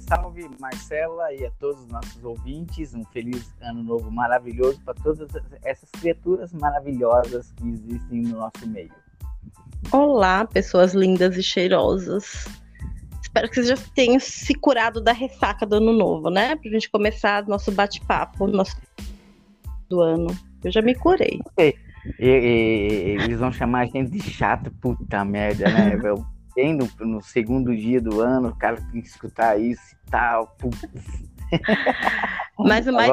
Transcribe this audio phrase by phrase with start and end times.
[0.00, 2.94] Salve, salve, Marcela e a todos os nossos ouvintes.
[2.94, 5.28] Um feliz ano novo maravilhoso para todas
[5.62, 8.92] essas criaturas maravilhosas que existem no nosso meio.
[9.92, 12.46] Olá, pessoas lindas e cheirosas.
[13.22, 16.56] Espero que vocês já tenham se curado da ressaca do ano novo, né?
[16.56, 18.76] Pra gente começar nosso bate-papo nosso
[19.88, 20.28] do ano.
[20.64, 21.40] Eu já me curei.
[21.58, 21.74] E,
[22.18, 25.96] e, e, eles vão chamar a gente de chato, puta merda, né?
[26.60, 30.54] Tem no, no, segundo dia do ano, o cara tem que escutar isso e tal.
[32.58, 33.10] Mas o mais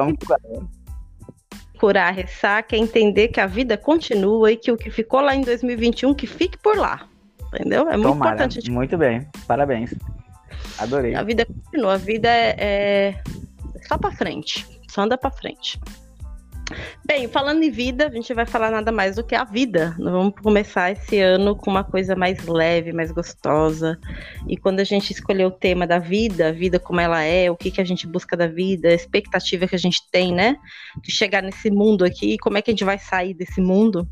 [1.78, 5.34] curar a ressaca é entender que a vida continua e que o que ficou lá
[5.34, 7.08] em 2021 que fique por lá.
[7.54, 7.88] Entendeu?
[7.88, 8.34] É muito Tomara.
[8.34, 8.56] importante.
[8.56, 8.70] Gente...
[8.70, 9.94] Muito bem, parabéns.
[10.78, 11.14] Adorei.
[11.14, 13.22] A vida continua, a vida é, é
[13.88, 15.80] só para frente, só anda para frente.
[17.04, 19.94] Bem, falando em vida, a gente vai falar nada mais do que a vida.
[19.98, 23.98] Nós vamos começar esse ano com uma coisa mais leve, mais gostosa.
[24.46, 27.56] E quando a gente escolheu o tema da vida, a vida como ela é, o
[27.56, 30.56] que, que a gente busca da vida, a expectativa que a gente tem, né?
[31.02, 34.06] De chegar nesse mundo aqui e como é que a gente vai sair desse mundo.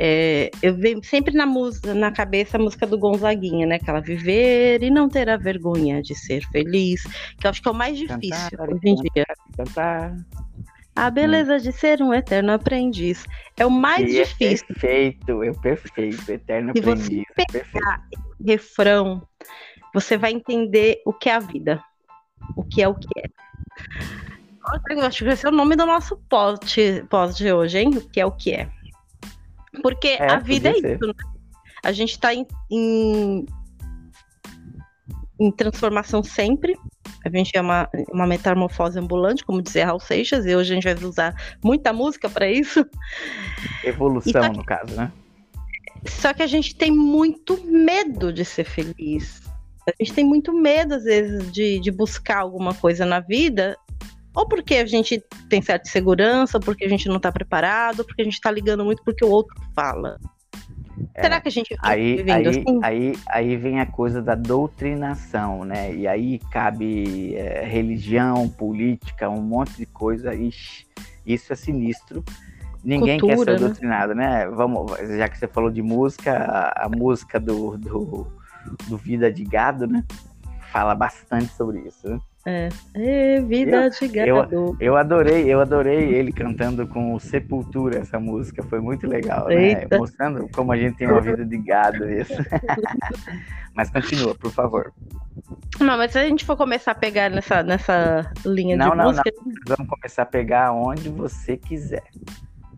[0.00, 3.76] É, eu venho sempre na, música, na cabeça a música do Gonzaguinha, né?
[3.76, 7.02] Aquela viver e não ter a vergonha de ser feliz,
[7.38, 9.26] que eu acho que é o mais difícil cantar, hoje em dia.
[9.56, 10.14] Cantar.
[10.98, 13.24] A beleza de ser um eterno aprendiz.
[13.56, 14.66] É o mais e é difícil.
[14.68, 17.06] É perfeito, é perfeito, eterno Se aprendiz.
[17.06, 18.08] Se você pegar
[18.44, 19.22] refrão,
[19.94, 21.80] você vai entender o que é a vida.
[22.56, 23.28] O que é o que é.
[24.90, 27.90] Eu acho que esse é o nome do nosso post, post de hoje, hein?
[27.96, 28.68] O que é o que é.
[29.80, 30.96] Porque é, a vida é ser.
[30.96, 31.14] isso, né?
[31.84, 33.46] A gente está em, em,
[35.38, 36.76] em transformação sempre.
[37.24, 40.84] A gente é uma, uma metamorfose ambulante, como dizia Raul Seixas, e hoje a gente
[40.84, 42.84] vai usar muita música para isso.
[43.84, 45.12] Evolução, que, no caso, né?
[46.06, 49.42] Só que a gente tem muito medo de ser feliz.
[49.86, 53.76] A gente tem muito medo, às vezes, de, de buscar alguma coisa na vida,
[54.34, 58.04] ou porque a gente tem certa segurança, ou porque a gente não está preparado, ou
[58.04, 60.18] porque a gente está ligando muito porque o outro fala.
[61.14, 62.64] É, Será que a gente tá aí, aí, assim?
[62.82, 65.94] aí, aí vem a coisa da doutrinação, né?
[65.94, 70.34] E aí cabe é, religião, política, um monte de coisa.
[70.34, 70.86] Ixi,
[71.26, 72.24] isso é sinistro.
[72.82, 73.68] Ninguém Cultura, quer ser né?
[73.68, 74.46] doutrinado, né?
[74.48, 78.26] Vamos, já que você falou de música, a, a música do, do,
[78.88, 80.04] do Vida de Gado, né?
[80.72, 82.20] Fala bastante sobre isso, né?
[82.48, 82.70] É.
[82.94, 84.54] E vida eu, de gado.
[84.54, 89.86] Eu, eu, adorei, eu adorei ele cantando com Sepultura essa música, foi muito legal, né?
[89.98, 92.32] Mostrando como a gente tem uma vida de gado isso.
[93.76, 94.94] mas continua, por favor.
[95.78, 99.04] Não, mas se a gente for começar a pegar nessa, nessa linha não, de não,
[99.04, 99.30] música.
[99.44, 99.76] Não.
[99.76, 102.04] Vamos começar a pegar onde você quiser.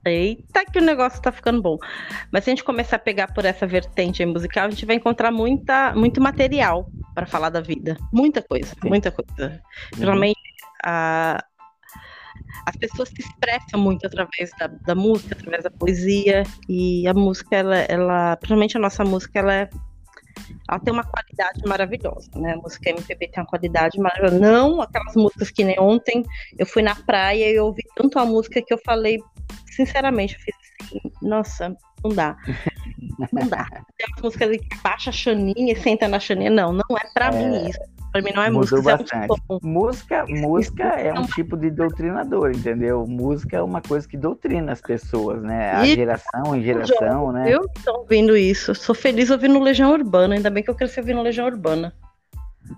[0.05, 1.77] Eita, que o negócio tá ficando bom.
[2.33, 5.31] Mas se a gente começar a pegar por essa vertente musical, a gente vai encontrar
[5.31, 7.97] muita, muito material para falar da vida.
[8.13, 8.89] Muita coisa, Sim.
[8.89, 9.31] muita coisa.
[9.93, 9.99] Uhum.
[9.99, 10.41] Geralmente,
[10.83, 11.45] a,
[12.67, 17.57] as pessoas se expressam muito através da, da, música, através da poesia, e a música,
[17.57, 19.71] ela, ela, principalmente a nossa música, ela é
[20.69, 22.53] ela tem uma qualidade maravilhosa, né?
[22.53, 24.39] A música MPB tem uma qualidade maravilhosa.
[24.39, 26.25] Não aquelas músicas que nem ontem
[26.59, 29.19] eu fui na praia e eu ouvi tanto a música que eu falei,
[29.71, 32.37] sinceramente, eu fiz assim, nossa, não dá.
[33.33, 33.67] Não dá.
[33.99, 36.49] Tem umas músicas que baixa a chaninha e senta na chaninha.
[36.49, 37.31] Não, não é pra é...
[37.33, 37.79] mim isso.
[38.11, 38.97] Pra mim não é Mudou música.
[38.97, 39.31] Bastante.
[39.31, 43.07] É um música, música é um tipo de doutrinador, entendeu?
[43.07, 45.73] Música é uma coisa que doutrina as pessoas, né?
[45.77, 45.95] A e...
[45.95, 47.53] geração em geração, né?
[47.53, 48.75] Eu tô ouvindo isso.
[48.75, 50.35] Sou feliz ouvindo Legião Urbana.
[50.35, 51.95] Ainda bem que eu cresci ouvindo Legião Urbana.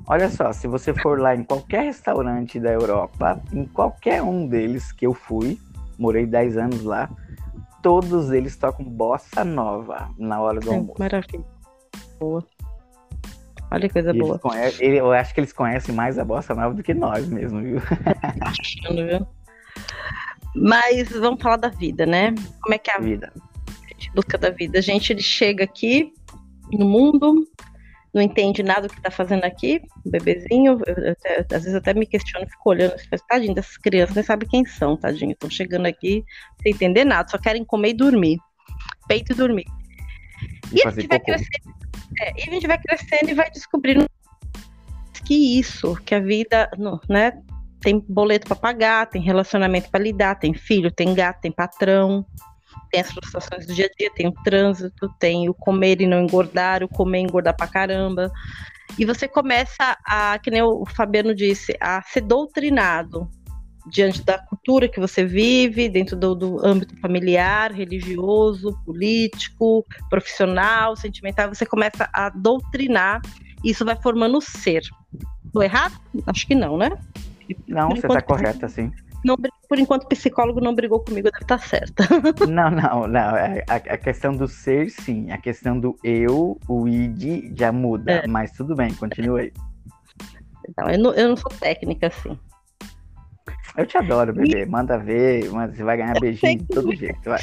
[0.07, 4.93] Olha só, se você for lá em qualquer restaurante da Europa, em qualquer um deles
[4.93, 5.59] que eu fui,
[6.03, 7.09] morei 10 anos lá,
[7.81, 10.99] todos eles tocam bossa nova na hora do almoço.
[10.99, 11.45] Maravilha.
[12.19, 12.45] Boa.
[13.71, 14.39] Olha que coisa boa.
[14.39, 17.81] Conhecem, eu acho que eles conhecem mais a bossa nova do que nós mesmo, viu?
[20.55, 22.35] Mas vamos falar da vida, né?
[22.61, 23.33] Como é que é a vida?
[23.67, 24.79] A gente busca da vida.
[24.79, 26.13] A gente ele chega aqui
[26.73, 27.47] no mundo,
[28.13, 30.79] não entende nada do que tá fazendo aqui, um bebezinho.
[30.87, 31.17] Eu,
[31.57, 34.97] às vezes até me questiono, fico olhando, assim, tadinho dessas crianças, nem sabe quem são,
[34.97, 35.33] tadinho.
[35.33, 36.25] Estão chegando aqui
[36.63, 38.39] sem entender nada, só querem comer e dormir.
[39.09, 39.67] Peito e dormir.
[40.73, 41.75] E, e a gente vai crescendo,
[42.21, 44.07] é, e a gente vai crescendo e vai descobrindo
[45.25, 46.71] que isso, que a vida,
[47.09, 47.33] né,
[47.81, 52.27] tem boleto para pagar, tem relacionamento para lidar, tem filho, tem gato, tem patrão,
[52.93, 56.21] tem as frustrações do dia a dia, tem o trânsito, tem o comer e não
[56.21, 58.31] engordar, o comer e engordar pra caramba.
[58.99, 63.29] E você começa a, que nem o Fabiano disse, a ser doutrinado
[63.91, 71.49] diante da cultura que você vive, dentro do, do âmbito familiar, religioso, político, profissional, sentimental,
[71.49, 73.21] você começa a doutrinar,
[73.65, 74.83] e isso vai formando o ser.
[75.53, 75.99] Tô errado?
[76.27, 76.91] Acho que não, né?
[77.67, 78.93] Não, por você está correta, sim.
[79.25, 79.37] Não,
[79.69, 82.05] por enquanto, o psicólogo não brigou comigo, deve estar tá certa.
[82.47, 83.37] Não, não, não.
[83.37, 85.31] É, a, a, questão do ser, sim.
[85.31, 88.13] A questão do eu, o id, já muda.
[88.13, 88.27] É.
[88.27, 89.53] Mas tudo bem, continue aí.
[90.77, 92.39] Não, eu não, eu não sou técnica assim.
[93.77, 94.67] Eu te adoro, bebê.
[94.67, 97.23] Manda ver, você vai ganhar beijinho de todo jeito.
[97.25, 97.41] Vai.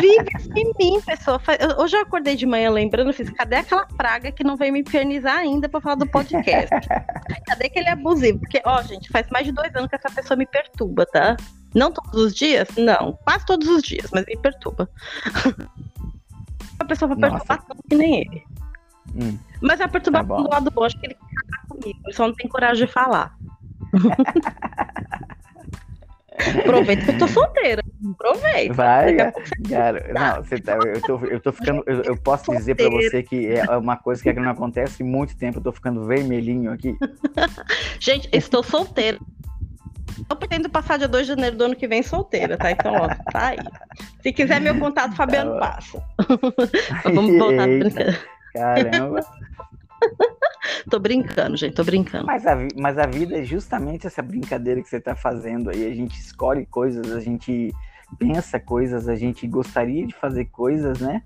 [0.00, 1.40] Vive em mim, pessoa.
[1.78, 5.38] Hoje eu acordei de manhã lembrando, fiz, cadê aquela praga que não veio me infernizar
[5.38, 6.70] ainda pra falar do podcast?
[7.46, 8.38] cadê aquele abusivo?
[8.38, 11.36] Porque, ó, gente, faz mais de dois anos que essa pessoa me perturba, tá?
[11.74, 12.68] Não todos os dias?
[12.76, 14.88] Não, quase todos os dias, mas me perturba.
[16.78, 18.44] a pessoa vai perturbar tanto que nem ele.
[19.16, 22.28] Hum, mas a perturbação tá do lado bom, acho que ele quer comigo, ele só
[22.28, 23.36] não tem coragem de falar.
[26.34, 27.82] Aproveita que eu tô solteira.
[28.12, 28.74] Aproveita.
[28.74, 30.12] Vai, cara.
[30.12, 31.82] Não, você tá, eu, tô, eu tô ficando.
[31.86, 35.36] Eu, eu posso dizer pra você que é uma coisa que não acontece há muito
[35.36, 35.58] tempo.
[35.58, 36.96] Eu tô ficando vermelhinho aqui.
[38.00, 39.18] Gente, estou solteira.
[40.28, 42.70] Eu pretendo passar dia 2 de janeiro do ano que vem solteira, tá?
[42.70, 43.58] Então, ó, tá aí.
[44.22, 46.02] Se quiser meu contato, Fabiano tá passa.
[47.04, 48.18] Vamos voltar brincando.
[48.52, 49.20] Caramba.
[50.90, 52.26] tô brincando, gente, tô brincando.
[52.26, 55.86] Mas a, mas a vida é justamente essa brincadeira que você tá fazendo aí.
[55.86, 57.72] A gente escolhe coisas, a gente
[58.18, 61.22] pensa coisas, a gente gostaria de fazer coisas, né?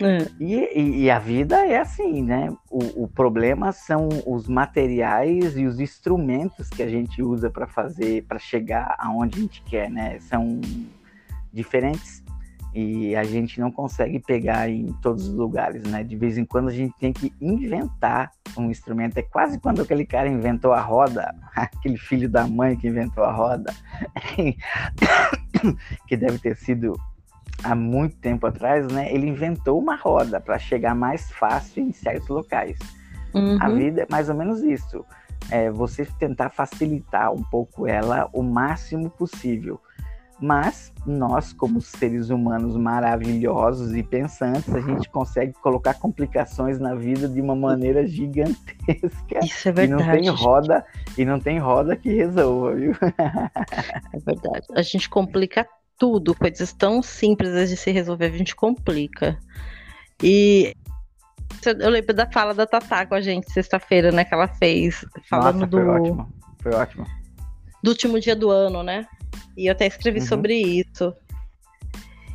[0.00, 0.18] É.
[0.38, 2.54] E, e, e, a vida é assim, né?
[2.70, 8.24] O, o, problema são os materiais e os instrumentos que a gente usa para fazer,
[8.24, 10.20] para chegar aonde a gente quer, né?
[10.20, 10.60] São
[11.52, 12.22] diferentes
[12.74, 16.04] e a gente não consegue pegar em todos os lugares, né?
[16.04, 19.16] De vez em quando a gente tem que inventar um instrumento.
[19.16, 23.32] É quase quando aquele cara inventou a roda, aquele filho da mãe que inventou a
[23.32, 23.74] roda,
[26.06, 26.94] que deve ter sido
[27.62, 29.12] há muito tempo atrás, né?
[29.12, 32.78] Ele inventou uma roda para chegar mais fácil em certos locais.
[33.34, 33.58] Uhum.
[33.60, 35.04] A vida é mais ou menos isso.
[35.50, 39.80] É você tentar facilitar um pouco ela o máximo possível.
[40.40, 47.28] Mas nós, como seres humanos maravilhosos e pensantes, a gente consegue colocar complicações na vida
[47.28, 49.40] de uma maneira gigantesca.
[49.42, 49.82] Isso é verdade.
[49.82, 50.86] E não tem roda,
[51.16, 52.92] e não tem roda que resolva, viu?
[54.12, 54.66] É verdade.
[54.76, 55.66] A gente complica
[55.98, 59.36] tudo, coisas tão simples de se resolver, a gente complica.
[60.22, 60.72] E
[61.64, 65.60] eu lembro da fala da Tatá com a gente sexta-feira, né, que ela fez, falando
[65.60, 65.90] Nossa, foi do.
[65.90, 66.32] Ótimo.
[66.62, 67.06] Foi ótimo.
[67.82, 69.06] Do último dia do ano, né?
[69.58, 70.26] E eu até escrevi uhum.
[70.26, 71.12] sobre isso.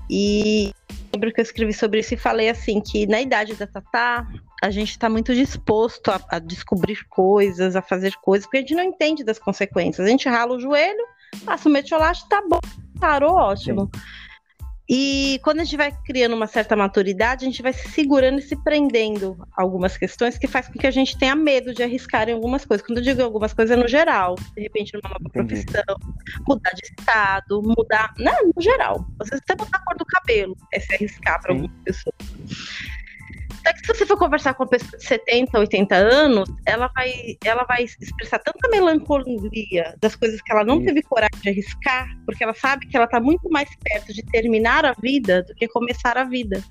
[0.09, 0.73] E
[1.13, 4.27] lembro que eu escrevi sobre isso e falei assim que na idade da Tatá,
[4.61, 8.75] a gente está muito disposto a, a, descobrir coisas, a fazer coisas, porque a gente
[8.75, 10.05] não entende das consequências.
[10.05, 11.05] A gente rala o joelho,
[11.45, 12.59] passa o metiolate, tá bom,
[12.99, 13.89] parou, ótimo.
[13.93, 14.01] Sim.
[14.89, 18.41] E quando a gente vai criando uma certa maturidade, a gente vai se segurando e
[18.41, 22.27] se prendendo a algumas questões que faz com que a gente tenha medo de arriscar
[22.27, 22.85] em algumas coisas.
[22.85, 24.35] Quando eu digo algumas coisas, é no geral.
[24.55, 25.95] De repente, numa nova profissão,
[26.47, 28.13] mudar de estado, mudar.
[28.19, 29.05] Não, no geral.
[29.19, 32.15] Vezes até mudar a cor do cabelo é se arriscar para algumas pessoas.
[33.63, 37.37] Até que se você for conversar com uma pessoa de 70, 80 anos, ela vai,
[37.45, 40.87] ela vai expressar tanta melancolia das coisas que ela não Isso.
[40.87, 44.85] teve coragem de arriscar, porque ela sabe que ela está muito mais perto de terminar
[44.85, 46.61] a vida do que começar a vida.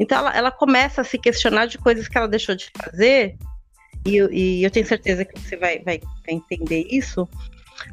[0.00, 3.36] Então ela, ela começa a se questionar de coisas que ela deixou de fazer,
[4.06, 7.28] e, e eu tenho certeza que você vai, vai entender isso,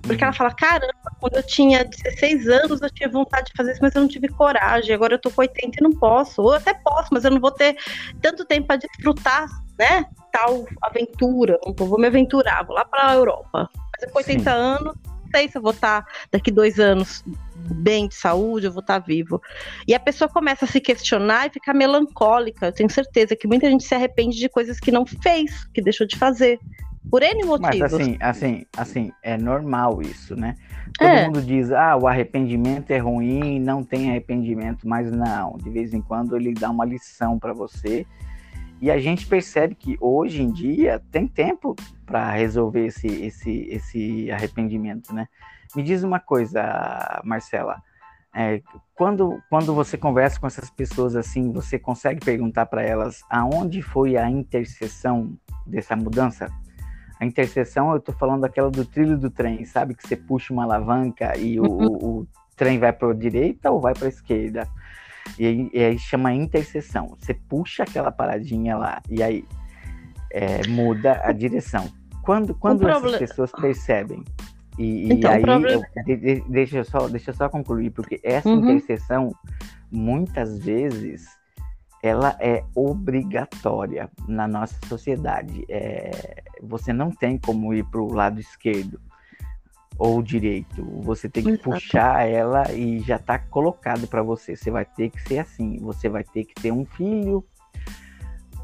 [0.01, 3.81] porque ela fala: caramba, quando eu tinha 16 anos eu tinha vontade de fazer isso,
[3.81, 4.93] mas eu não tive coragem.
[4.93, 6.41] Agora eu tô com 80 e não posso.
[6.41, 7.75] Ou eu até posso, mas eu não vou ter
[8.21, 10.05] tanto tempo para desfrutar, né?
[10.31, 11.59] Tal aventura.
[11.65, 13.69] Não vou me aventurar, vou lá para a Europa.
[13.73, 14.49] Mas com 80 Sim.
[14.49, 17.23] anos, não sei se eu vou estar tá daqui dois anos
[17.71, 19.41] bem de saúde, eu vou estar tá vivo.
[19.87, 22.67] E a pessoa começa a se questionar e ficar melancólica.
[22.67, 26.07] Eu tenho certeza que muita gente se arrepende de coisas que não fez, que deixou
[26.07, 26.59] de fazer.
[27.09, 27.79] Por N motivos.
[27.79, 30.55] Mas assim, assim, assim, é normal isso, né?
[30.97, 31.25] Todo é.
[31.25, 36.01] mundo diz, ah, o arrependimento é ruim, não tem arrependimento, mas não, de vez em
[36.01, 38.05] quando ele dá uma lição para você.
[38.81, 41.75] E a gente percebe que hoje em dia tem tempo
[42.05, 45.27] para resolver esse, esse, esse arrependimento, né?
[45.75, 47.81] Me diz uma coisa, Marcela.
[48.33, 48.61] É,
[48.95, 54.15] quando, quando você conversa com essas pessoas assim, você consegue perguntar para elas aonde foi
[54.15, 56.49] a interseção dessa mudança?
[57.19, 59.93] A interseção, eu estou falando daquela do trilho do trem, sabe?
[59.93, 62.21] Que você puxa uma alavanca e o, uhum.
[62.21, 64.67] o trem vai para a direita ou vai para a esquerda.
[65.37, 67.15] E aí, e aí, chama interseção.
[67.19, 69.45] Você puxa aquela paradinha lá e aí
[70.31, 71.89] é, muda a direção.
[72.23, 74.23] Quando, quando essas pessoas percebem
[74.79, 75.85] e, então, aí, problema...
[75.97, 78.59] eu, de, deixa, eu só, deixa eu só concluir, porque essa uhum.
[78.59, 79.35] interseção,
[79.91, 81.27] muitas vezes,
[82.01, 85.65] ela é obrigatória na nossa sociedade.
[85.69, 88.99] É, você não tem como ir para o lado esquerdo
[89.97, 90.83] ou direito.
[91.01, 91.69] Você tem que Exato.
[91.69, 94.55] puxar ela e já está colocado para você.
[94.55, 95.77] Você vai ter que ser assim.
[95.79, 97.43] Você vai ter que ter um filho.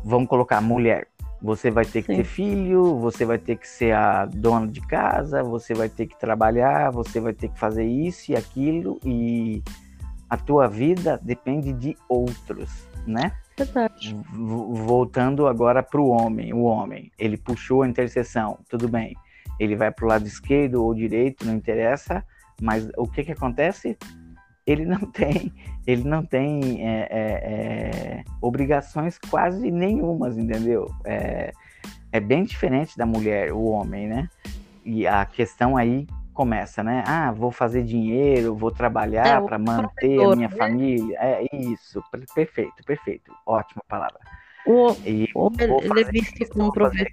[0.04, 1.08] Vamos colocar mulher.
[1.42, 2.16] Você vai ter que Sim.
[2.16, 6.18] ter filho, você vai ter que ser a dona de casa, você vai ter que
[6.18, 9.62] trabalhar, você vai ter que fazer isso e aquilo e
[10.36, 13.32] a tua vida depende de outros, né?
[13.58, 14.14] Verdade.
[14.34, 19.16] Voltando agora para o homem, o homem, ele puxou a interseção, tudo bem.
[19.58, 22.22] Ele vai para o lado esquerdo ou direito, não interessa,
[22.62, 23.98] mas o que que acontece?
[24.68, 25.54] Ele não tem,
[25.88, 30.94] ele não tem é, é, é, obrigações quase nenhumas, entendeu?
[31.06, 31.54] É,
[32.12, 34.30] é bem diferente da mulher, o homem, né?
[34.84, 37.04] E a questão aí começa, né?
[37.08, 40.56] Ah, vou fazer dinheiro, vou trabalhar é, para manter a minha né?
[40.56, 41.18] família.
[41.20, 42.04] É isso,
[42.36, 43.32] perfeito, perfeito.
[43.46, 44.20] Ótima palavra.
[44.68, 45.50] O, e o
[45.82, 47.08] ele é visto como provedor.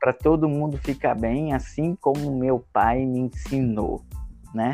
[0.00, 4.02] Para todo mundo ficar bem, assim como meu pai me ensinou,
[4.54, 4.72] né?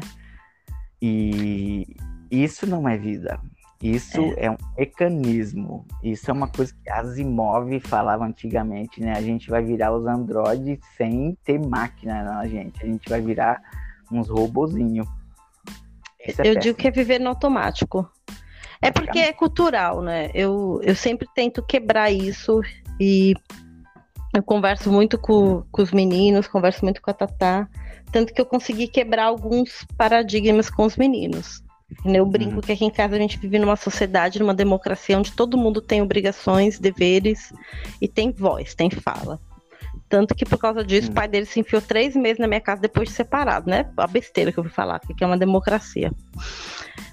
[1.03, 1.97] E
[2.31, 3.41] isso não é vida.
[3.83, 4.47] Isso é.
[4.47, 4.51] é.
[4.51, 5.85] um mecanismo.
[6.03, 9.13] Isso é uma coisa que Asimov falava antigamente, né?
[9.13, 12.83] A gente vai virar os androides sem ter máquina na gente.
[12.83, 13.61] A gente vai virar
[14.11, 15.07] uns robozinhos.
[16.21, 16.61] É eu péssimo.
[16.61, 18.09] digo que é viver no automático.
[18.81, 20.31] É porque é cultural, né?
[20.35, 22.61] Eu, eu sempre tento quebrar isso
[23.01, 23.35] e
[24.35, 27.69] eu converso muito com, com os meninos, converso muito com a Tatá,
[28.13, 31.63] tanto que eu consegui quebrar alguns paradigmas com os meninos.
[32.05, 32.61] Eu brinco uhum.
[32.61, 36.03] que aqui em casa a gente vive numa sociedade, numa democracia onde todo mundo tem
[36.03, 37.53] obrigações, deveres
[38.01, 39.41] e tem voz, tem fala.
[40.09, 41.13] Tanto que por causa disso, uhum.
[41.13, 43.91] o pai dele se enfiou três meses na minha casa depois de separado, né?
[43.97, 46.13] A besteira que eu vou falar, que é uma democracia.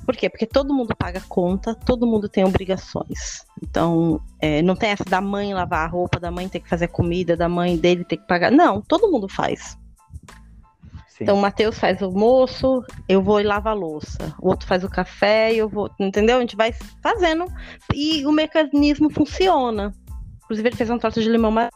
[0.05, 0.29] Por quê?
[0.29, 3.45] Porque todo mundo paga conta, todo mundo tem obrigações.
[3.61, 6.87] Então, é, não tem essa da mãe lavar a roupa, da mãe ter que fazer
[6.89, 8.51] comida, da mãe dele ter que pagar.
[8.51, 9.77] Não, todo mundo faz.
[11.13, 11.25] Sim.
[11.25, 14.33] Então, o Matheus faz o almoço, eu vou e lavo a louça.
[14.41, 15.87] O outro faz o café, eu vou.
[15.99, 16.37] Entendeu?
[16.37, 17.45] A gente vai fazendo.
[17.93, 19.93] E o mecanismo funciona.
[20.43, 21.69] Inclusive, ele fez um torta de limão mas...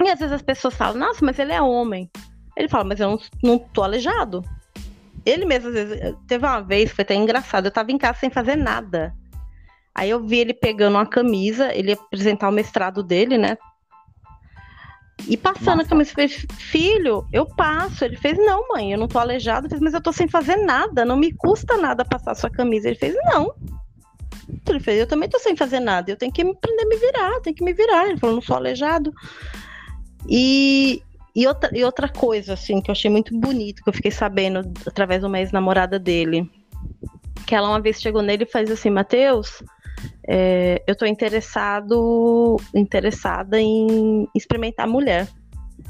[0.00, 2.08] E às vezes as pessoas falam, nossa, mas ele é homem.
[2.56, 4.44] Ele fala, mas eu não, não tô aleijado.
[5.26, 8.30] Ele mesmo, às vezes, teve uma vez, foi até engraçado, eu tava em casa sem
[8.30, 9.12] fazer nada.
[9.92, 13.56] Aí eu vi ele pegando uma camisa, ele ia apresentar o mestrado dele, né?
[15.26, 15.82] E passando Nossa.
[15.82, 18.04] a camisa, fez, filho, eu passo.
[18.04, 19.68] Ele fez, não, mãe, eu não tô aleijado.
[19.68, 22.88] fez, mas eu tô sem fazer nada, não me custa nada passar sua camisa.
[22.88, 23.54] Ele fez, não.
[24.68, 27.40] Ele fez, eu também tô sem fazer nada, eu tenho que aprender a me virar,
[27.40, 28.08] tenho que me virar.
[28.08, 29.14] Ele falou, não sou aleijado.
[30.28, 31.02] E,
[31.34, 34.60] e, outra, e outra coisa, assim, que eu achei muito bonito, que eu fiquei sabendo
[34.86, 36.50] através de uma ex-namorada dele,
[37.46, 39.62] que ela uma vez chegou nele e fez assim, Matheus,
[40.26, 45.28] é, eu estou interessado, interessada em experimentar mulher.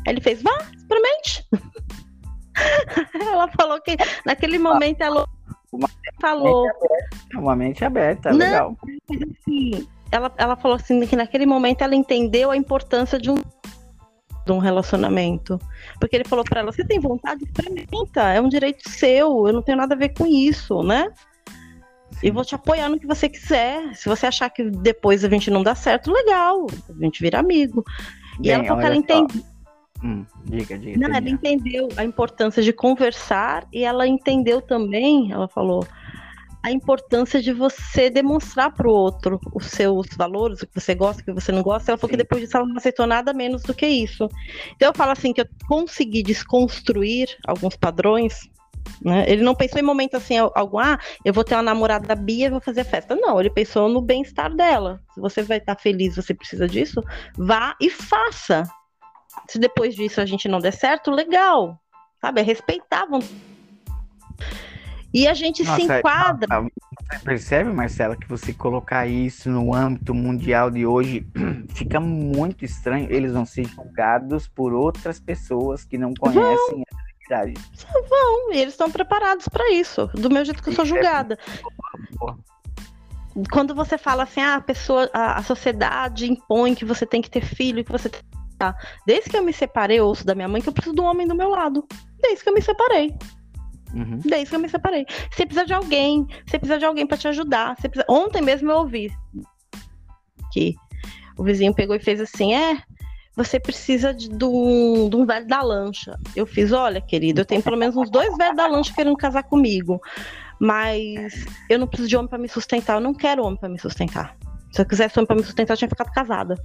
[0.06, 1.46] Aí ele fez, vá, experimente.
[3.20, 5.26] ela falou que naquele momento ela
[5.72, 5.88] uma
[6.20, 6.66] falou.
[7.34, 8.76] Uma mente aberta, Não, legal.
[9.10, 13.36] Assim, ela, ela falou assim que naquele momento ela entendeu a importância de um
[14.44, 15.58] de um relacionamento.
[15.98, 17.44] Porque ele falou para ela: você tem vontade?
[17.44, 21.10] Experimenta, é um direito seu, eu não tenho nada a ver com isso, né?
[22.24, 23.94] E vou te apoiar no que você quiser.
[23.94, 26.66] Se você achar que depois a gente não dá certo, legal.
[26.88, 27.84] A gente vira amigo.
[28.38, 29.44] Bem, e ela falou que ela entende.
[30.02, 30.98] Hum, diga, diga.
[30.98, 35.86] Não, ela entendeu a importância de conversar e ela entendeu também, ela falou,
[36.62, 41.20] a importância de você demonstrar para o outro os seus valores, o que você gosta,
[41.20, 41.90] o que você não gosta.
[41.90, 42.16] Ela falou Sim.
[42.16, 44.30] que depois disso ela não aceitou nada menos do que isso.
[44.74, 48.48] Então eu falo assim que eu consegui desconstruir alguns padrões
[49.02, 49.24] né?
[49.28, 52.46] Ele não pensou em momento assim, algum, ah, eu vou ter uma namorada da Bia
[52.46, 53.14] e vou fazer festa.
[53.14, 55.00] Não, ele pensou no bem-estar dela.
[55.14, 57.02] Se você vai estar feliz, você precisa disso,
[57.36, 58.64] vá e faça.
[59.48, 61.78] Se depois disso a gente não der certo, legal.
[62.20, 62.40] Sabe?
[62.40, 63.06] É respeitar.
[65.12, 66.60] E a gente Nossa, se enquadra.
[66.60, 71.26] Você percebe, Marcela, que você colocar isso no âmbito mundial de hoje
[71.70, 73.06] fica muito estranho.
[73.10, 76.84] Eles vão ser julgados por outras pessoas que não conhecem
[78.08, 81.38] Vão, e eles estão preparados para isso, do meu jeito que eu sou é julgada.
[83.50, 87.30] Quando você fala assim, ah, a pessoa, a, a sociedade impõe que você tem que
[87.30, 88.20] ter filho, que você tem
[88.56, 88.74] tá.
[89.06, 91.04] Desde que eu me separei, eu ouço da minha mãe que eu preciso de um
[91.04, 91.86] homem do meu lado.
[92.20, 93.14] Desde que eu me separei.
[93.92, 94.18] Uhum.
[94.24, 95.06] Desde que eu me separei.
[95.30, 97.76] Você precisa de alguém, você precisa de alguém para te ajudar.
[97.76, 98.04] Precisa...
[98.08, 99.12] Ontem mesmo eu ouvi
[100.52, 100.74] que
[101.36, 102.80] o vizinho pegou e fez assim: é,
[103.36, 106.18] você precisa de, um, um velho da lancha.
[106.36, 109.42] Eu fiz, olha, querido, eu tenho pelo menos uns dois velhos da lancha querendo casar
[109.42, 110.00] comigo.
[110.60, 112.96] Mas eu não preciso de homem para me sustentar.
[112.96, 114.36] Eu não quero homem para me sustentar.
[114.70, 116.56] Se eu quisesse homem para me sustentar, eu tinha ficado casada.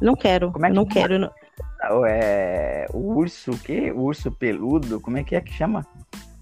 [0.00, 0.50] Não quero.
[0.50, 1.18] Como é que não quero.
[1.18, 1.30] Não...
[2.06, 3.92] É, o urso, o quê?
[3.92, 5.86] O urso peludo, como é que é que chama?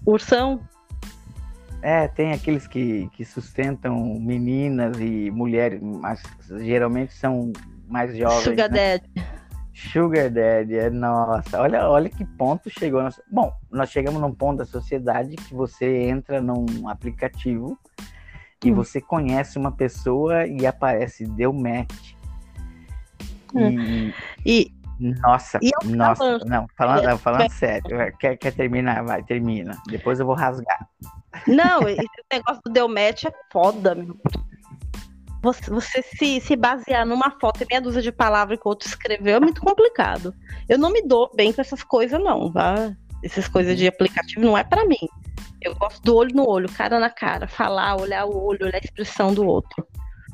[0.05, 0.59] Ursão.
[1.81, 6.23] É, tem aqueles que, que sustentam meninas e mulheres, mas
[6.57, 7.53] geralmente são
[7.87, 8.43] mais jovens.
[8.43, 8.97] Sugar né?
[8.97, 9.34] Daddy.
[9.75, 13.03] Sugar Daddy, é, nossa, olha, olha que ponto chegou.
[13.03, 13.21] Nossa...
[13.29, 17.77] Bom, nós chegamos num ponto da sociedade que você entra num aplicativo
[18.63, 18.75] e hum.
[18.75, 22.13] você conhece uma pessoa e aparece, deu match.
[23.53, 24.13] Hum.
[24.45, 29.03] E, nossa, e nossa, falando, não, falando, falando sério, é, quer, quer terminar?
[29.03, 29.77] Vai, termina.
[29.87, 30.87] Depois eu vou rasgar.
[31.45, 34.17] Não, esse negócio do deu match é foda, meu
[35.45, 38.87] você, você se, se basear numa foto e meia dúzia de palavras que o outro
[38.87, 40.33] escreveu é muito complicado.
[40.67, 42.95] Eu não me dou bem com essas coisas, não, tá?
[43.23, 45.07] Essas coisas de aplicativo não é para mim.
[45.61, 48.85] Eu gosto do olho no olho, cara na cara, falar, olhar o olho, olhar a
[48.85, 49.87] expressão do outro.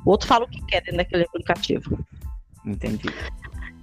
[0.06, 2.00] O outro fala o que quer dentro daquele aplicativo.
[2.66, 3.10] Entendi.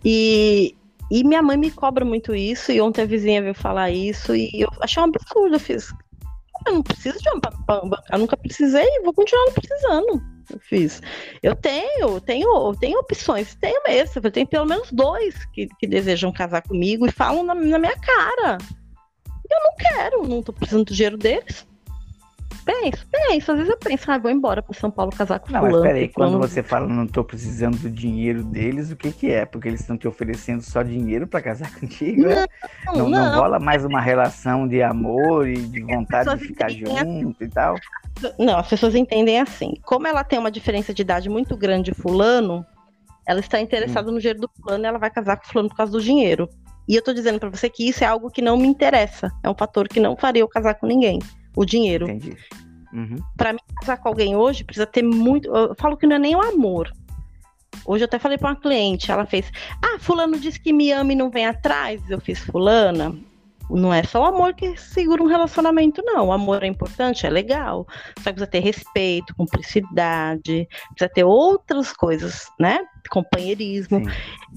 [0.04, 0.74] E,
[1.10, 4.50] e minha mãe me cobra muito isso, e ontem a vizinha veio falar isso, e
[4.54, 5.56] eu achei um absurdo.
[5.56, 5.92] Eu fiz.
[6.66, 7.40] Eu não preciso de uma
[8.12, 11.02] eu nunca precisei vou continuar não precisando fiz.
[11.42, 14.20] Eu tenho, tenho, tenho opções, tenho mesmo.
[14.24, 17.96] Eu tenho pelo menos dois que, que desejam casar comigo e falam na, na minha
[17.98, 18.58] cara.
[19.50, 21.67] Eu não quero, não tô precisando do dinheiro deles.
[22.64, 23.52] Penso, penso.
[23.52, 25.78] Às vezes eu penso, ah, vou embora para São Paulo casar com não, fulano.
[25.78, 29.46] Mas peraí, quando você fala não tô precisando do dinheiro deles, o que que é?
[29.46, 32.22] Porque eles estão te oferecendo só dinheiro para casar contigo?
[32.22, 36.70] Não, não, não, não, rola mais uma relação de amor e de vontade de ficar
[36.70, 37.36] junto assim.
[37.40, 37.74] e tal?
[38.38, 39.72] Não, as pessoas entendem assim.
[39.82, 42.66] Como ela tem uma diferença de idade muito grande fulano,
[43.26, 44.14] ela está interessada hum.
[44.14, 46.48] no dinheiro do fulano e ela vai casar com o fulano por causa do dinheiro.
[46.86, 49.30] E eu tô dizendo para você que isso é algo que não me interessa.
[49.42, 51.18] É um fator que não faria eu casar com ninguém
[51.58, 52.08] o dinheiro.
[52.08, 52.36] Entendi.
[52.92, 53.16] Uhum.
[53.36, 55.48] Para mim casar com alguém hoje precisa ter muito.
[55.54, 56.90] Eu falo que não é nem o amor.
[57.84, 59.50] Hoje eu até falei para uma cliente, ela fez:
[59.82, 62.00] "Ah, fulano disse que me ama e não vem atrás".
[62.08, 63.14] Eu fiz fulana.
[63.70, 66.28] Não é só o amor que segura um relacionamento, não.
[66.28, 67.86] O amor é importante, é legal.
[68.20, 72.78] Só que precisa ter respeito, cumplicidade, precisa ter outras coisas, né?
[73.10, 73.98] Companheirismo.
[73.98, 74.10] Sim.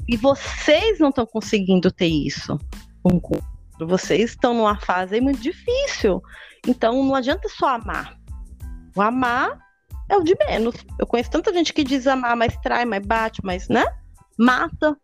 [0.08, 2.58] E vocês não estão conseguindo ter isso
[3.04, 3.20] um
[3.88, 6.22] vocês estão numa fase muito difícil.
[6.68, 8.18] Então não adianta só amar.
[8.96, 9.58] O amar
[10.10, 10.76] é o de menos.
[11.00, 13.86] Eu conheço tanta gente que diz amar, mas trai, mas bate, mas, né?
[14.38, 14.98] Mata.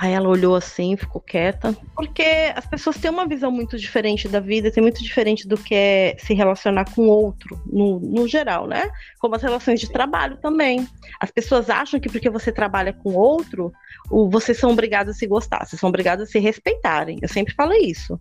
[0.00, 1.76] Aí ela olhou assim, ficou quieta.
[1.96, 5.74] Porque as pessoas têm uma visão muito diferente da vida, tem muito diferente do que
[5.74, 8.88] é se relacionar com outro, no, no geral, né?
[9.18, 10.88] Como as relações de trabalho também.
[11.18, 13.72] As pessoas acham que porque você trabalha com outro,
[14.10, 17.18] o, vocês são obrigados a se gostar, vocês são obrigados a se respeitarem.
[17.20, 18.18] Eu sempre falo isso.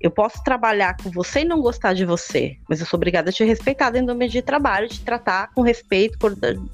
[0.00, 3.32] Eu posso trabalhar com você e não gostar de você, mas eu sou obrigada a
[3.32, 6.18] te respeitar dentro do ambiente de trabalho, te tratar com respeito,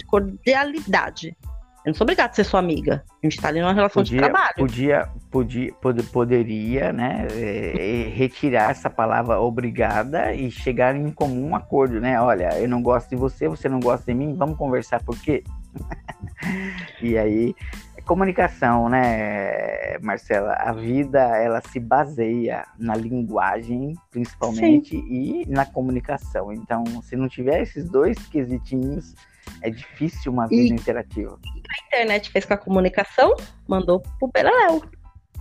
[0.06, 1.36] cordialidade.
[1.84, 3.04] Eu não sou obrigada a ser sua amiga.
[3.08, 4.54] A gente está ali numa relação podia, de trabalho.
[4.56, 11.56] Podia, podia, pod, poderia, né, é, é, retirar essa palavra obrigada e chegar em comum
[11.56, 12.20] acordo, né?
[12.20, 15.42] Olha, eu não gosto de você, você não gosta de mim, vamos conversar por quê?
[17.02, 17.54] e aí
[18.02, 20.54] comunicação, né, Marcela?
[20.54, 25.06] A vida ela se baseia na linguagem, principalmente, Sim.
[25.08, 26.52] e na comunicação.
[26.52, 29.14] Então, se não tiver esses dois quesitinhos,
[29.60, 31.38] é difícil uma vida e, interativa.
[31.44, 33.34] A internet fez com a comunicação,
[33.68, 34.82] mandou pro Beleléu.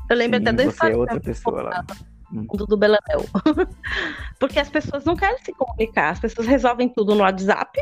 [0.09, 1.85] Eu lembro Sim, até da Você é outra pessoa lá.
[2.31, 3.25] Mundo do Beleléu.
[4.39, 7.79] Porque as pessoas não querem se comunicar, as pessoas resolvem tudo no WhatsApp,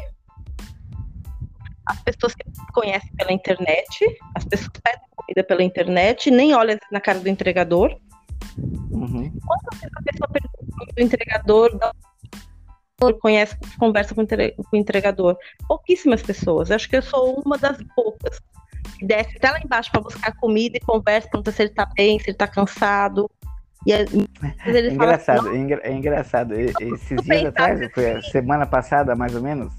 [1.89, 7.02] as pessoas que conhecem pela internet, as pessoas pedem comida pela internet, nem olham na
[7.02, 7.97] cara do entregador.
[8.91, 9.32] Uhum.
[9.45, 11.80] Quantas vezes a pessoa pergunta do entregador,
[13.19, 15.36] conhece, conversa com o entregador?
[15.67, 16.69] Pouquíssimas pessoas.
[16.69, 18.39] Acho que eu sou uma das poucas
[18.99, 22.19] que desce até lá embaixo para buscar comida e conversa, pergunta se ele está bem,
[22.19, 23.30] se ele está cansado.
[23.86, 26.54] E é, é engraçado, assim, é engraçado.
[26.54, 29.73] Esses dias atrás, foi a semana passada mais ou menos,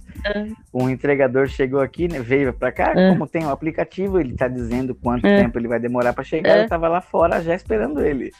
[0.73, 3.11] um entregador chegou aqui, né, veio para cá, é.
[3.11, 5.43] como tem o um aplicativo, ele tá dizendo quanto é.
[5.43, 8.31] tempo ele vai demorar para chegar, eu tava lá fora já esperando ele.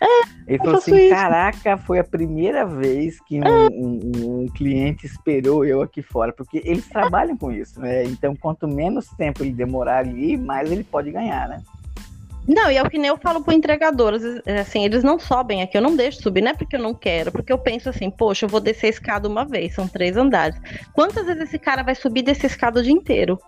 [0.47, 1.15] ele falou assim: isso.
[1.15, 6.63] caraca, foi a primeira vez que um, um, um, cliente esperou eu aqui fora, porque
[6.65, 8.05] eles trabalham com isso, né?
[8.05, 11.63] Então, quanto menos tempo ele demorar ali, mais ele pode ganhar, né?
[12.49, 14.15] Não, e é o que nem eu falo pro entregador,
[14.61, 17.31] assim, eles não sobem aqui, eu não deixo subir, não é porque eu não quero,
[17.31, 20.59] porque eu penso assim, poxa, eu vou descer a escada uma vez, são três andares.
[20.93, 23.39] Quantas vezes esse cara vai subir desse escada o dia inteiro?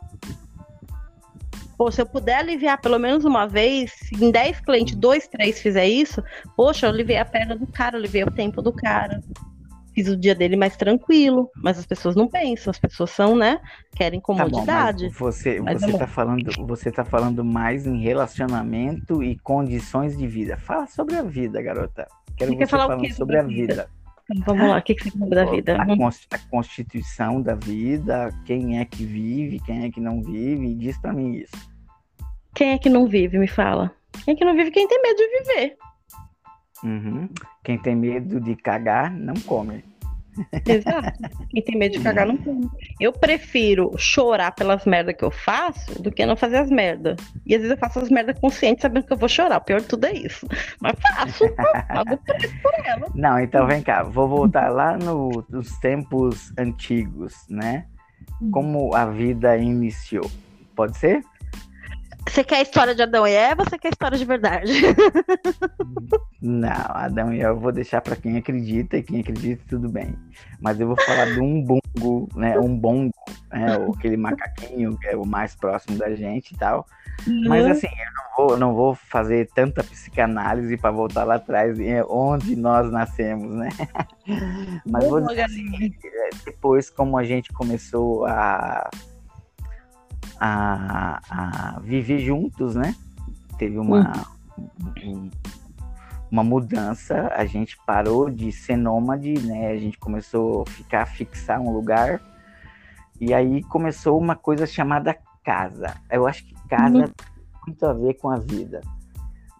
[1.76, 5.86] Pô, se eu puder aliviar pelo menos uma vez, em 10 clientes, dois, três fizer
[5.86, 6.22] isso,
[6.56, 9.20] poxa, eu aliviei a perna do cara, eu aliviei o tempo do cara.
[9.94, 13.60] Fiz o dia dele mais tranquilo, mas as pessoas não pensam, as pessoas são, né,
[13.94, 15.06] querem comodidade.
[15.06, 20.16] Tá bom, você mas você tá falando, você tá falando mais em relacionamento e condições
[20.16, 20.56] de vida.
[20.56, 22.06] Fala sobre a vida, garota.
[22.36, 23.74] Quero você, você falar falando sobre a vida.
[23.74, 24.02] vida.
[24.46, 25.76] Vamos lá, o que, que você lembra da vida?
[25.76, 30.96] A, a, constituição da vida, quem é que vive, quem é que não vive, diz
[30.98, 31.72] para mim isso.
[32.54, 33.92] Quem é que não vive, me fala.
[34.24, 35.76] Quem é que não vive, quem tem medo de viver.
[36.82, 37.28] Uhum.
[37.62, 39.84] Quem tem medo de cagar, não come.
[40.66, 41.18] Exato.
[41.50, 42.68] Quem tem medo de cagar não come.
[42.98, 47.16] Eu prefiro chorar pelas merdas que eu faço do que não fazer as merdas.
[47.46, 49.58] E às vezes eu faço as merdas conscientes sabendo que eu vou chorar.
[49.58, 50.46] O pior de tudo é isso.
[50.80, 51.44] Mas faço,
[51.88, 53.06] pago preço por ela.
[53.14, 54.02] Não, então vem cá.
[54.02, 57.86] Vou voltar lá no, nos tempos antigos, né?
[58.40, 58.50] Hum.
[58.50, 60.30] Como a vida iniciou.
[60.74, 61.22] Pode ser?
[62.28, 64.72] Você quer a história de Adão e Eva ou você quer a história de verdade?
[66.40, 70.16] Não, Adão e Eva eu vou deixar para quem acredita e quem acredita tudo bem.
[70.60, 72.58] Mas eu vou falar de um bongo, né?
[72.58, 73.12] Um bongo,
[73.50, 73.76] né?
[73.94, 76.86] aquele macaquinho que é o mais próximo da gente e tal.
[77.26, 77.48] Uhum.
[77.48, 82.02] Mas assim, eu não vou, não vou fazer tanta psicanálise para voltar lá atrás, é
[82.04, 83.68] onde nós nascemos, né?
[84.86, 85.94] Mas vou dizer assim,
[86.44, 88.90] depois como a gente começou a
[90.40, 92.94] a, a viver juntos, né?
[93.58, 94.12] Teve uma,
[95.04, 95.30] um,
[96.30, 99.68] uma mudança, a gente parou de ser nômade, né?
[99.68, 102.20] A gente começou a ficar, fixar um lugar,
[103.20, 105.94] e aí começou uma coisa chamada casa.
[106.10, 107.02] Eu acho que casa uhum.
[107.02, 107.26] tem
[107.66, 108.80] muito a ver com a vida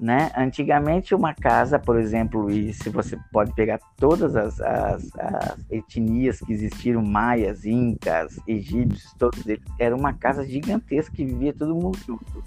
[0.02, 0.32] né?
[0.36, 6.40] Antigamente uma casa, por exemplo, e se você pode pegar todas as, as, as, etnias
[6.40, 11.96] que existiram, maias, incas, egípcios, todos eles, era uma casa gigantesca que vivia todo mundo
[12.04, 12.42] junto.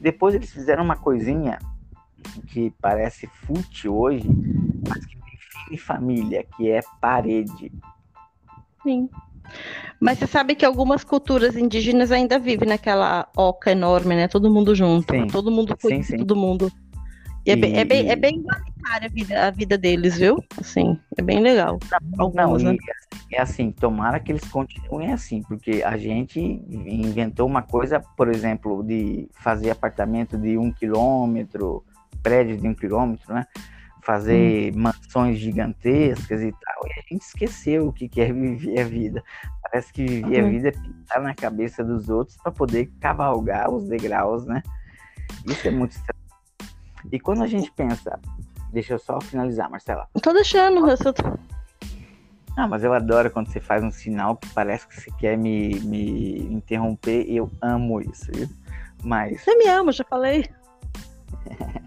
[0.00, 1.60] Depois eles fizeram uma coisinha
[2.48, 4.28] que parece fútil hoje,
[4.88, 5.16] mas que
[5.68, 7.70] tem família, que é parede.
[8.82, 9.08] Sim.
[10.00, 14.26] Mas você sabe que algumas culturas indígenas ainda vivem naquela oca enorme, né?
[14.28, 15.26] Todo mundo junto, sim.
[15.28, 16.72] todo mundo cuida sim, todo mundo.
[17.46, 17.52] E, e...
[17.52, 20.42] É, bem, é, bem, é bem igualitária a vida, a vida deles, viu?
[20.60, 21.78] Assim, é bem legal.
[22.18, 22.78] Algumas, Não, né?
[23.32, 28.82] é assim, tomara que eles continuem assim, porque a gente inventou uma coisa, por exemplo,
[28.82, 31.84] de fazer apartamento de um quilômetro,
[32.22, 33.46] prédios de um quilômetro, né?
[34.02, 34.80] Fazer hum.
[34.80, 39.24] mansões gigantescas e tal, e a gente esqueceu o que é viver a vida.
[39.62, 43.88] Parece que viver a vida é pintar na cabeça dos outros para poder cavalgar os
[43.88, 44.62] degraus, né?
[45.46, 46.20] Isso é muito estranho.
[47.10, 48.18] E quando a gente pensa,
[48.72, 50.08] deixa eu só finalizar, Marcela.
[50.20, 51.12] Tô deixando, eu só
[52.56, 55.80] Ah, mas eu adoro quando você faz um sinal que parece que você quer me,
[55.80, 58.48] me interromper eu amo isso, viu?
[59.02, 59.42] Mas.
[59.42, 60.44] Você me ama, já falei.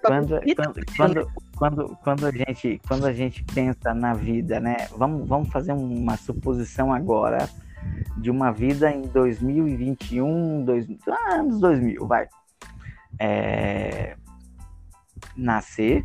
[0.00, 4.88] quando, quando, quando, quando, quando, a gente, quando a gente pensa na vida, né?
[4.96, 7.48] Vamos, vamos fazer uma suposição agora
[8.16, 12.28] de uma vida em 2021, dois, ah, anos 2000, vai.
[13.18, 14.16] É,
[15.36, 16.04] nascer,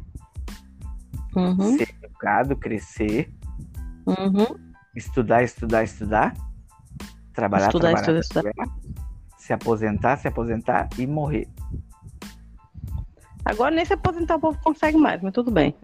[1.36, 1.78] uhum.
[1.78, 3.32] ser educado, crescer,
[4.06, 4.46] uhum.
[4.96, 6.34] estudar, estudar, estudar,
[7.34, 8.80] trabalhar, estudar, trabalhar, estudar, estudar,
[9.38, 11.48] se aposentar, se aposentar e morrer.
[13.50, 15.76] Agora nem se aposentar o povo consegue mais, mas tudo bem.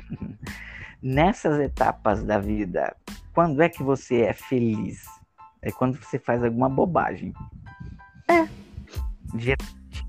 [1.02, 2.94] Nessas etapas da vida,
[3.32, 5.04] quando é que você é feliz?
[5.62, 7.32] É quando você faz alguma bobagem.
[8.28, 8.46] É.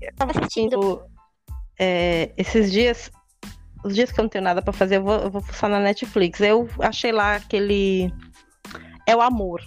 [0.02, 1.02] Estava assistindo
[1.78, 3.10] é, esses dias,
[3.82, 5.80] os dias que eu não tenho nada para fazer, eu vou, eu vou fuçar na
[5.80, 6.40] Netflix.
[6.40, 8.12] Eu achei lá aquele.
[9.06, 9.62] É o Amor.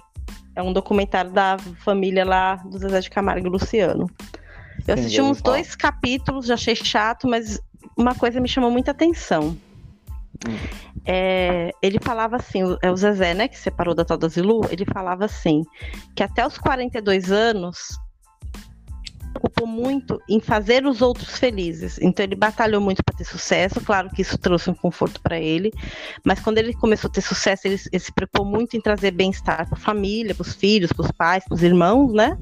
[0.55, 4.07] É um documentário da família lá do Zezé de Camargo e Luciano.
[4.85, 7.59] Eu assisti uns dois capítulos, já achei chato, mas
[7.95, 9.57] uma coisa me chamou muita atenção.
[10.47, 10.57] Hum.
[11.05, 14.85] É, ele falava assim, é o Zezé, né, que separou da tal da Zilu, ele
[14.85, 15.63] falava assim,
[16.13, 17.97] que até os 42 anos
[19.37, 21.97] preocupou muito em fazer os outros felizes.
[22.01, 25.71] Então ele batalhou muito para ter sucesso, claro que isso trouxe um conforto para ele,
[26.25, 29.67] mas quando ele começou a ter sucesso, ele, ele se preocupou muito em trazer bem-estar
[29.67, 32.37] para a família, para os filhos, para os pais, para os irmãos, né?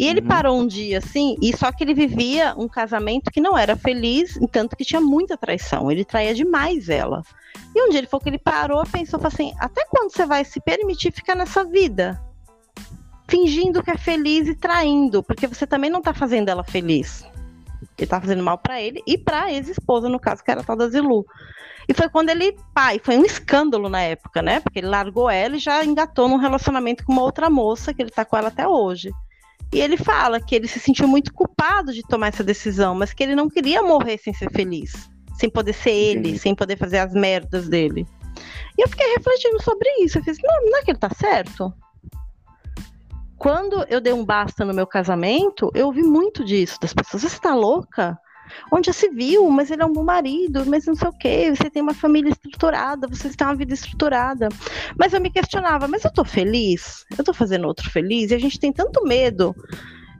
[0.00, 0.28] E ele uhum.
[0.28, 4.38] parou um dia assim, e só que ele vivia um casamento que não era feliz,
[4.50, 5.90] tanto que tinha muita traição.
[5.90, 7.22] Ele traía demais ela.
[7.76, 10.58] E um dia ele falou que ele parou, pensou assim: até quando você vai se
[10.58, 12.18] permitir ficar nessa vida?
[13.28, 17.22] Fingindo que é feliz e traindo, porque você também não tá fazendo ela feliz.
[17.98, 20.76] Ele tá fazendo mal para ele e pra ex-esposa, no caso, que era a tal
[20.76, 21.26] da Zilu.
[21.86, 24.60] E foi quando ele, pai, foi um escândalo na época, né?
[24.60, 28.10] Porque ele largou ela e já engatou num relacionamento com uma outra moça, que ele
[28.10, 29.10] tá com ela até hoje.
[29.72, 33.22] E ele fala que ele se sentiu muito culpado de tomar essa decisão, mas que
[33.22, 35.08] ele não queria morrer sem ser feliz.
[35.38, 38.06] sem poder ser ele, sem poder fazer as merdas dele.
[38.76, 40.18] E eu fiquei refletindo sobre isso.
[40.18, 41.72] Eu fiz, não, não é que ele tá certo?
[43.38, 47.40] Quando eu dei um basta no meu casamento, eu ouvi muito disso, das pessoas, você
[47.40, 48.18] tá louca?
[48.72, 51.52] Onde já se viu, mas ele é um bom marido, mas não sei o quê,
[51.54, 54.48] você tem uma família estruturada, você tem uma vida estruturada.
[54.98, 57.04] Mas eu me questionava, mas eu tô feliz?
[57.16, 58.30] Eu tô fazendo outro feliz?
[58.30, 59.54] E a gente tem tanto medo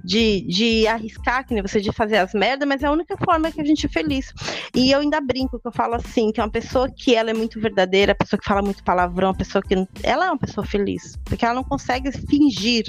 [0.02, 3.50] de, de arriscar, que nem você, de fazer as merdas, mas é a única forma
[3.50, 4.32] que a gente é feliz.
[4.74, 7.34] E eu ainda brinco que eu falo assim, que é uma pessoa que ela é
[7.34, 9.74] muito verdadeira, a pessoa que fala muito palavrão, a pessoa que.
[10.02, 12.86] Ela é uma pessoa feliz, porque ela não consegue fingir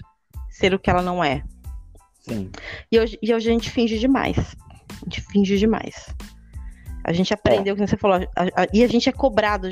[0.49, 1.43] ser o que ela não é.
[2.21, 2.51] Sim.
[2.91, 4.55] E hoje, e hoje a gente finge demais.
[5.01, 6.13] A gente finge demais.
[7.03, 7.75] A gente aprendeu, é.
[7.75, 9.67] como você falou, a, a, e a gente é cobrado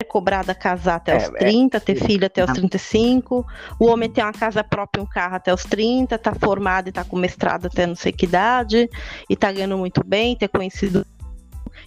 [0.00, 3.46] é cobrado a casar até os é, 30, é, ter filho até os 35.
[3.78, 7.04] O homem tem uma casa própria, um carro até os 30, tá formado e tá
[7.04, 8.90] com mestrado até não sei que idade,
[9.30, 11.06] e tá ganhando muito bem, ter conhecido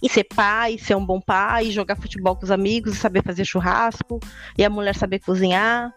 [0.02, 4.18] e ser pai, ser um bom pai, jogar futebol com os amigos, saber fazer churrasco,
[4.56, 5.92] e a mulher saber cozinhar.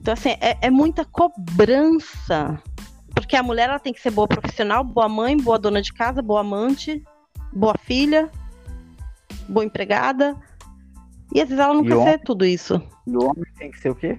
[0.00, 2.60] Então, assim, é, é muita cobrança
[3.14, 6.22] porque a mulher ela tem que ser boa profissional, boa mãe, boa dona de casa,
[6.22, 7.02] boa amante,
[7.52, 8.30] boa filha,
[9.48, 10.36] boa empregada.
[11.34, 12.82] E às vezes ela não e quer ser tudo isso.
[13.06, 14.18] E o homem tem que ser o quê?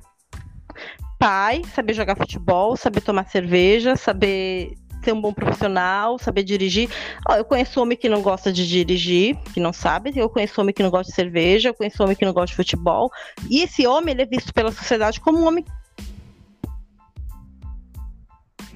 [1.19, 6.89] Pai, saber jogar futebol, saber tomar cerveja, saber ser um bom profissional, saber dirigir.
[7.27, 10.13] Ó, eu conheço homem que não gosta de dirigir, que não sabe.
[10.15, 12.55] Eu conheço homem que não gosta de cerveja, eu conheço homem que não gosta de
[12.55, 13.11] futebol.
[13.49, 15.65] E esse homem, ele é visto pela sociedade como um homem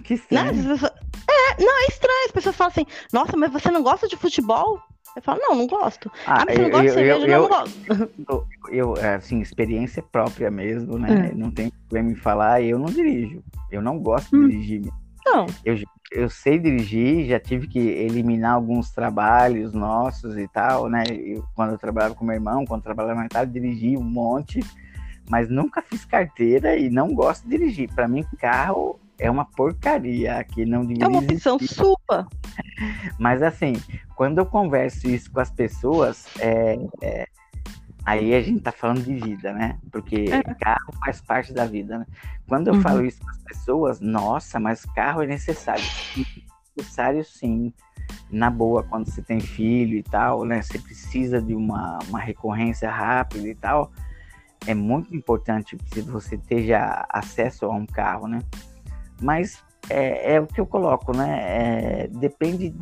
[0.05, 0.53] que estranho.
[0.53, 2.25] Não, é, não, é estranho.
[2.25, 4.79] As pessoas falam assim, nossa, mas você não gosta de futebol?
[5.15, 6.11] Eu falo, não, não gosto.
[6.25, 7.15] Ah, ah mas você não gosta eu, de cerveja?
[7.15, 8.47] Eu, não, eu, não gosto.
[8.67, 11.31] Eu, assim, experiência própria mesmo, né?
[11.31, 11.37] Hum.
[11.37, 13.43] Não tem problema em falar, eu não dirijo.
[13.71, 14.47] Eu não gosto hum.
[14.47, 14.91] de dirigir.
[15.23, 15.45] Não.
[15.63, 15.77] Eu,
[16.11, 21.03] eu sei dirigir, já tive que eliminar alguns trabalhos nossos e tal, né?
[21.09, 24.59] Eu, quando eu trabalhava com meu irmão, quando eu trabalhava na tarde, dirigi um monte,
[25.29, 27.93] mas nunca fiz carteira e não gosto de dirigir.
[27.93, 31.75] Para mim, carro é uma porcaria que não É uma opção existir.
[31.75, 32.28] sua.
[33.17, 33.73] Mas assim,
[34.15, 37.28] quando eu converso isso com as pessoas, é, é,
[38.06, 39.80] aí a gente tá falando de vida, né?
[39.91, 40.41] Porque é.
[40.56, 42.06] carro faz parte da vida, né?
[42.47, 42.82] Quando eu uhum.
[42.82, 45.84] falo isso com as pessoas, nossa, mas carro é necessário.
[46.78, 47.73] necessário sim.
[48.30, 50.62] Na boa, quando você tem filho e tal, né?
[50.62, 53.91] Você precisa de uma, uma recorrência rápida e tal.
[54.67, 58.39] É muito importante que você tenha acesso a um carro, né?
[59.21, 61.39] Mas é, é, o que eu coloco, né?
[61.41, 62.73] É, depende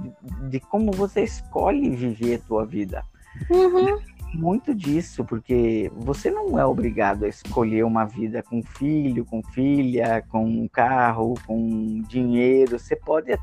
[0.50, 3.04] de, como você escolhe viver a tua vida.
[3.50, 4.00] Uhum.
[4.34, 10.24] Muito disso, porque você não é obrigado a escolher uma vida com filho, com filha,
[10.30, 12.80] com um carro, com dinheiro.
[12.80, 13.38] Você pode.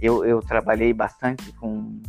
[0.00, 2.02] Eu, eu trabalhei bastante com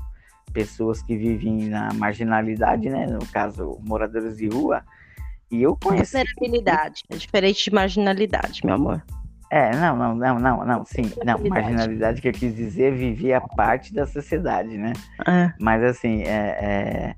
[0.51, 3.05] pessoas que vivem na marginalidade, né?
[3.05, 4.83] No caso, moradores de rua.
[5.51, 6.17] E eu conheci.
[6.17, 7.03] Vulnerabilidade.
[7.09, 9.03] É diferente de marginalidade, meu amor.
[9.55, 13.93] É, não, não, não, não, não, sim, não, marginalidade que eu quis dizer vivia parte
[13.93, 14.91] da sociedade, né?
[15.25, 15.53] É.
[15.57, 17.15] Mas assim, é, é,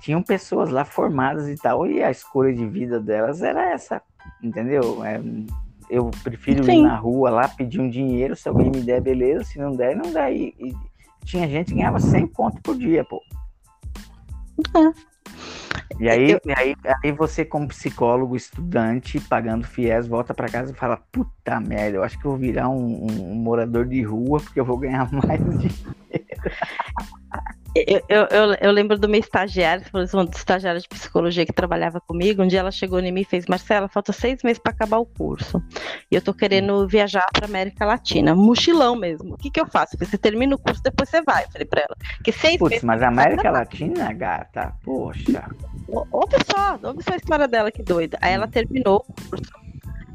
[0.00, 4.00] tinham pessoas lá formadas e tal, e a escolha de vida delas era essa,
[4.42, 5.04] entendeu?
[5.04, 5.20] É,
[5.90, 6.78] eu prefiro sim.
[6.78, 9.94] ir na rua lá, pedir um dinheiro, se alguém me der, beleza, se não der,
[9.94, 10.30] não dá.
[10.30, 10.74] E, e
[11.26, 13.22] tinha gente que ganhava 100 pontos por dia, pô.
[14.74, 15.10] É.
[15.98, 16.40] E aí, eu...
[16.56, 21.96] aí, aí você, como psicólogo, estudante, pagando fiéis, volta para casa e fala: puta merda,
[21.96, 24.78] eu acho que eu vou virar um, um, um morador de rua porque eu vou
[24.78, 25.74] ganhar mais dinheiro.
[27.74, 32.42] Eu, eu, eu, eu, lembro do meu estagiário, uma estagiária de psicologia que trabalhava comigo.
[32.42, 35.06] Um dia ela chegou em mim e fez: Marcela, falta seis meses para acabar o
[35.06, 35.62] curso.
[36.10, 39.34] E eu tô querendo viajar para América Latina, mochilão mesmo.
[39.34, 39.96] O que, que eu faço?
[39.98, 41.44] Você termina o curso, depois você vai.
[41.44, 42.84] Eu falei para ela: que seis Putz, meses.
[42.84, 45.44] Mas América Latina, gata, poxa.
[45.90, 48.18] Ouve só, ouve só a história dela, que doida.
[48.20, 49.60] Aí ela terminou o curso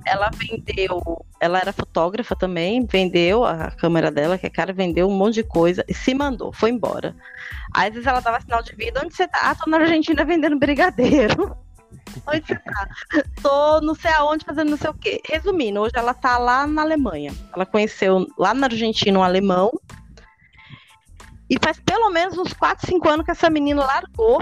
[0.06, 5.18] ela vendeu, ela era fotógrafa também, vendeu a câmera dela, que é cara, vendeu um
[5.18, 7.16] monte de coisa e se mandou, foi embora.
[7.74, 9.40] Aí, às vezes ela dava sinal de vida, onde você tá?
[9.42, 11.58] Ah, tô na Argentina vendendo brigadeiro.
[12.28, 12.88] Onde você tá?
[13.42, 15.22] Tô não sei aonde fazendo não sei o quê.
[15.28, 17.34] Resumindo, hoje ela tá lá na Alemanha.
[17.54, 19.72] Ela conheceu lá na Argentina um alemão.
[21.50, 24.40] E faz pelo menos uns 4, 5 anos que essa menina largou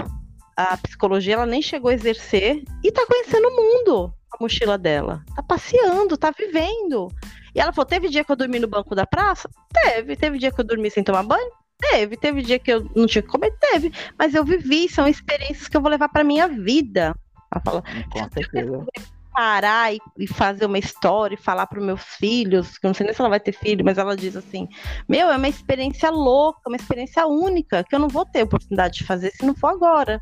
[0.56, 5.24] a psicologia, ela nem chegou a exercer e tá conhecendo o mundo a mochila dela.
[5.34, 7.08] Tá passeando, tá vivendo.
[7.54, 9.48] E ela falou: teve dia que eu dormi no banco da praça?
[9.72, 10.16] Teve.
[10.16, 11.50] Teve dia que eu dormi sem tomar banho?
[11.78, 12.16] Teve.
[12.16, 13.52] Teve dia que eu não tinha que comer?
[13.60, 13.92] Teve.
[14.18, 17.14] Mas eu vivi, são experiências que eu vou levar pra minha vida.
[17.52, 18.86] Ela fala: Com certeza.
[19.32, 22.94] parar e, e, fazer uma história e falar para os meus filhos, que eu não
[22.94, 24.66] sei nem se ela vai ter filho, mas ela diz assim:
[25.08, 29.04] Meu, é uma experiência louca, uma experiência única, que eu não vou ter oportunidade de
[29.04, 30.20] fazer se não for agora.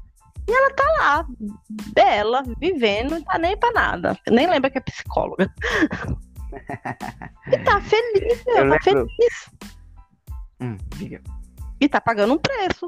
[0.52, 1.26] E ela tá lá,
[1.94, 4.18] bela, vivendo, não tá nem pra nada.
[4.28, 5.50] Nem lembra que é psicóloga.
[7.50, 8.82] e tá feliz, meu, tá lembro...
[8.82, 9.50] feliz.
[10.60, 10.76] Hum.
[11.80, 12.86] E tá pagando um preço.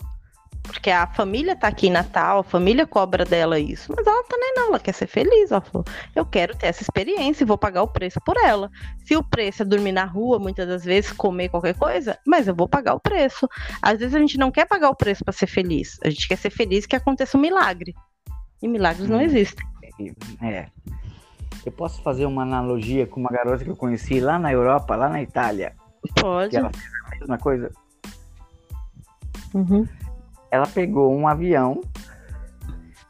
[0.64, 3.92] Porque a família tá aqui em Natal, a família cobra dela isso.
[3.94, 5.52] Mas ela tá nem não, ela quer ser feliz.
[5.52, 5.84] Ela falou,
[6.16, 8.70] eu quero ter essa experiência e vou pagar o preço por ela.
[9.04, 12.54] Se o preço é dormir na rua, muitas das vezes, comer qualquer coisa, mas eu
[12.54, 13.46] vou pagar o preço.
[13.82, 15.98] Às vezes a gente não quer pagar o preço para ser feliz.
[16.02, 17.94] A gente quer ser feliz que aconteça um milagre.
[18.62, 19.66] E milagres não existem.
[20.42, 20.66] É.
[21.64, 25.10] Eu posso fazer uma analogia com uma garota que eu conheci lá na Europa, lá
[25.10, 25.74] na Itália.
[26.18, 26.50] Pode.
[26.50, 27.70] Que ela fez a mesma coisa.
[29.52, 29.86] Uhum
[30.54, 31.80] ela pegou um avião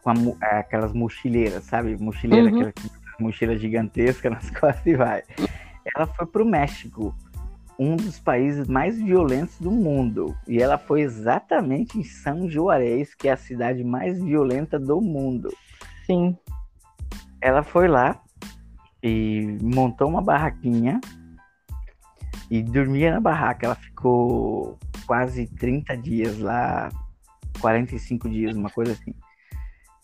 [0.03, 0.15] com a,
[0.47, 1.95] é, aquelas mochileiras, sabe?
[2.03, 2.69] Mochileira, uhum.
[2.69, 2.73] aquela
[3.21, 5.23] mochila gigantesca nas costas e vai.
[5.95, 7.15] Ela foi para o México,
[7.79, 10.35] um dos países mais violentos do mundo.
[10.49, 15.53] E ela foi exatamente em São Juarez, que é a cidade mais violenta do mundo.
[16.07, 16.39] Sim.
[17.43, 18.23] Ela foi lá
[19.03, 20.99] e montou uma barraquinha
[22.51, 23.67] e dormia na barraca.
[23.67, 26.89] Ela ficou quase 30 dias lá
[27.65, 29.15] 45 dias, uma coisa assim.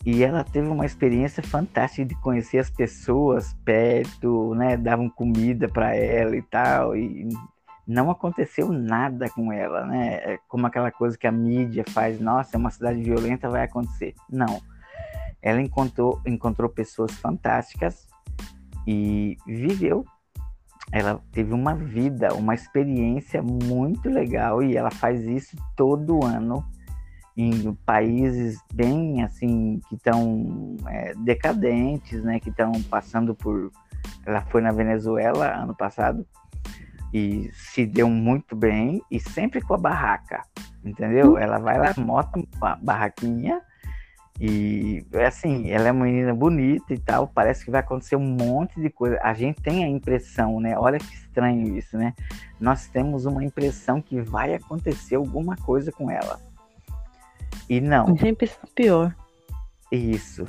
[0.03, 4.75] E ela teve uma experiência fantástica de conhecer as pessoas perto, né?
[4.75, 6.97] Davam comida para ela e tal.
[6.97, 7.29] E
[7.87, 10.15] não aconteceu nada com ela, né?
[10.23, 14.15] É como aquela coisa que a mídia faz, nossa, é uma cidade violenta, vai acontecer.
[14.27, 14.59] Não.
[15.39, 18.07] Ela encontrou, encontrou pessoas fantásticas
[18.87, 20.03] e viveu.
[20.91, 26.65] Ela teve uma vida, uma experiência muito legal e ela faz isso todo ano
[27.35, 32.39] em países bem assim que estão é, decadentes, né?
[32.39, 33.71] Que estão passando por.
[34.25, 36.25] Ela foi na Venezuela ano passado
[37.13, 40.43] e se deu muito bem e sempre com a barraca,
[40.83, 41.37] entendeu?
[41.37, 43.61] Ela vai lá, uma barraquinha
[44.39, 48.79] e assim, ela é uma menina bonita e tal, parece que vai acontecer um monte
[48.81, 49.19] de coisa.
[49.21, 50.77] A gente tem a impressão, né?
[50.77, 52.13] Olha que estranho isso, né?
[52.59, 56.39] Nós temos uma impressão que vai acontecer alguma coisa com ela
[57.71, 58.17] e não.
[58.17, 59.15] Sempre pior.
[59.89, 60.45] Isso.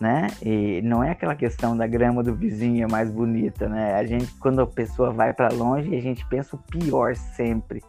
[0.00, 0.28] Né?
[0.42, 3.94] E não é aquela questão da grama do vizinho é mais bonita, né?
[3.94, 7.82] A gente, quando a pessoa vai para longe, a gente pensa o pior sempre.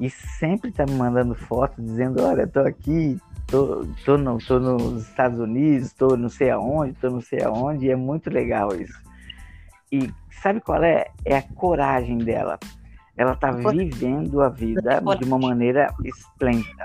[0.00, 5.06] E sempre tá me mandando foto dizendo, olha, tô aqui, tô, tô, no, tô nos
[5.06, 9.00] Estados Unidos, tô não sei aonde, tô não sei aonde, e é muito legal isso.
[9.92, 10.10] E
[10.42, 11.06] sabe qual é?
[11.24, 12.58] É a coragem dela.
[13.16, 16.84] Ela tá vivendo a vida de uma maneira esplêndida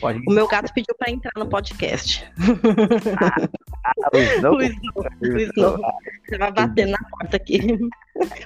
[0.00, 0.20] Pode...
[0.26, 2.30] O meu gato pediu para entrar no podcast.
[3.84, 4.56] Ah, ah, o Snow?
[4.56, 5.06] o Snow.
[5.22, 5.78] O Snow.
[6.26, 7.78] Você vai bater na porta aqui.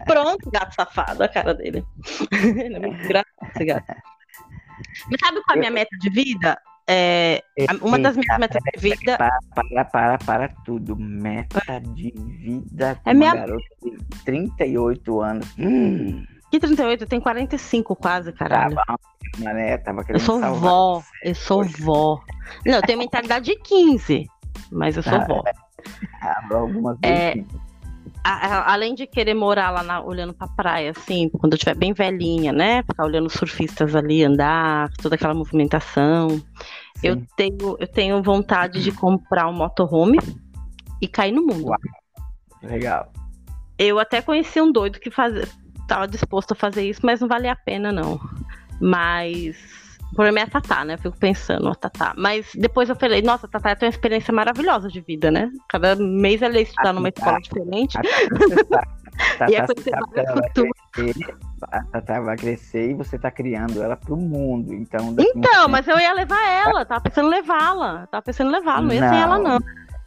[0.07, 1.85] Pronto, gato safado, a cara dele.
[2.31, 3.95] Ele é muito engraçado, esse gato.
[5.11, 6.59] Mas sabe qual é a minha meta de vida?
[6.89, 7.43] É,
[7.81, 9.17] uma das minhas metas de vida.
[9.17, 10.97] Para, para, para, para tudo.
[10.97, 13.01] Meta de vida.
[13.05, 13.35] É minha.
[13.35, 15.55] Garota de 38 anos.
[15.59, 16.25] Hum.
[16.53, 17.05] Que 38?
[17.05, 18.75] Eu tenho 45 quase, caralho.
[18.75, 18.99] Tá
[19.39, 19.79] né?
[19.79, 22.21] Tava eu sou vó, eu sou vó.
[22.67, 24.27] Não, eu tenho mentalidade de 15,
[24.71, 25.43] mas eu sou ah, vó.
[25.47, 27.49] É, algumas é, vezes.
[28.23, 31.75] A, a, além de querer morar lá na, olhando pra praia, assim, quando eu estiver
[31.75, 32.83] bem velhinha, né?
[32.83, 36.39] Ficar olhando os surfistas ali andar, toda aquela movimentação.
[37.03, 40.19] Eu tenho, eu tenho vontade de comprar um motorhome
[41.01, 41.69] e cair no mundo.
[41.69, 41.79] Uau.
[42.63, 43.11] Legal.
[43.79, 45.49] Eu até conheci um doido que fazia,
[45.83, 48.21] estava disposto a fazer isso, mas não valia a pena, não.
[48.81, 49.57] Mas.
[50.11, 50.95] O problema é a Tatá, né?
[50.95, 52.13] Eu fico pensando, a Tatá.
[52.19, 55.51] Mas depois eu falei, nossa, a Tatá tem uma experiência maravilhosa de vida, né?
[55.71, 57.95] Cada mês ela ia estudar numa escola diferente.
[57.95, 59.91] Tatá, e é você
[61.63, 64.75] A Tatá vai crescer e você tá criando ela pro mundo.
[64.75, 68.07] Então, então mas eu ia levar ela, tava pensando levá-la.
[68.09, 69.59] Tava pensando levá-la, não ia sem ela, não.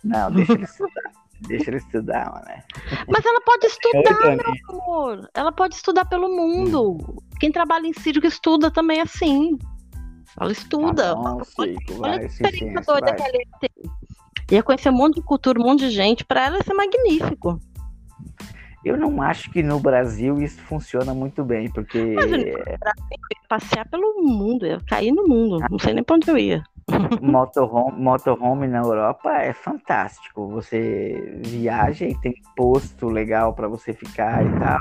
[0.04, 1.02] Não, deixa ele estudar.
[1.48, 2.64] Deixa ela estudar, mané.
[3.08, 5.30] Mas ela pode estudar, meu amor.
[5.34, 6.94] Ela pode estudar pelo mundo.
[6.94, 7.18] Hum.
[7.40, 9.58] Quem trabalha em circo estuda também assim.
[10.40, 11.16] Ela estuda.
[11.16, 13.72] Bom, olha, olha que experiência doida que ela ia ter.
[14.52, 16.26] Ia conhecer um monte de cultura, um monte de gente.
[16.26, 17.60] Para ela ia ser magnífico.
[18.84, 22.00] Eu não acho que no Brasil isso funciona muito bem, porque.
[22.00, 22.80] Mas eu ia
[23.50, 25.60] passear pelo mundo, ia cair no mundo.
[25.70, 26.64] Não sei nem pra onde eu ia
[27.22, 30.48] motorhome, motorhome na Europa é fantástico.
[30.50, 34.80] Você viaja e tem posto legal para você ficar e tal.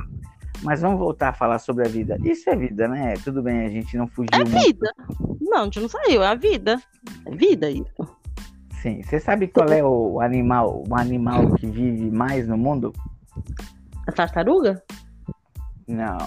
[0.62, 2.16] Mas vamos voltar a falar sobre a vida.
[2.22, 3.14] Isso é vida, né?
[3.22, 4.30] Tudo bem, a gente não fugiu.
[4.32, 4.92] É vida.
[5.18, 5.44] Muito.
[5.44, 6.80] Não, a gente não saiu, é a vida.
[7.26, 8.16] É vida isso.
[8.80, 9.02] Sim.
[9.02, 12.92] Você sabe qual é o animal, o animal que vive mais no mundo?
[14.07, 14.82] A tartaruga?
[15.86, 16.18] Não.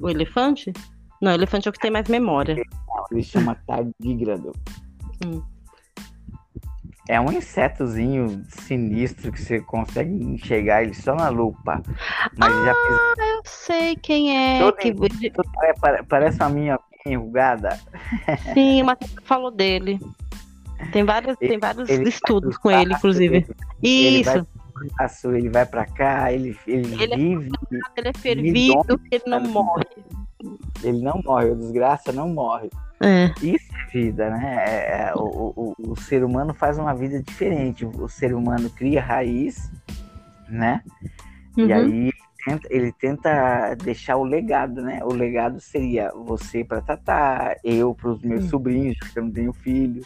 [0.00, 0.72] O elefante?
[1.20, 2.62] Não, elefante é o que tem mais memória.
[3.10, 4.52] Ele chama tardígrado.
[5.24, 5.42] Hum.
[7.08, 11.82] É um insetozinho sinistro que você consegue enxergar ele só na lupa.
[12.36, 13.26] Mas ah, já fiz...
[13.26, 14.58] eu sei quem é.
[14.60, 14.94] Todo que...
[15.62, 17.80] É, parece uma minha enrugada.
[18.52, 19.98] Sim, mas falou dele.
[20.92, 23.46] Tem vários, ele, tem vários ele estudos com ele, inclusive.
[23.82, 24.46] Ele Isso.
[24.96, 27.50] Vai, ele vai pra cá, ele, ele, ele é vive.
[27.72, 29.86] É, ele é fervido, ele não morre.
[30.82, 32.70] Ele não morre, o desgraça não morre.
[33.00, 33.32] É.
[33.42, 34.64] Isso é vida, né?
[34.66, 37.84] É, é, o, o, o ser humano faz uma vida diferente.
[37.84, 39.70] O ser humano cria raiz,
[40.48, 40.82] né?
[41.56, 41.66] Uhum.
[41.66, 42.12] E aí
[42.70, 45.00] ele tenta deixar o legado, né?
[45.04, 48.50] O legado seria você para Tatá, eu para os meus uhum.
[48.50, 50.02] sobrinhos, porque eu não tenho filho,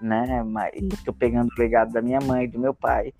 [0.00, 0.42] né?
[0.42, 3.12] Mas estou pegando o legado da minha mãe, do meu pai.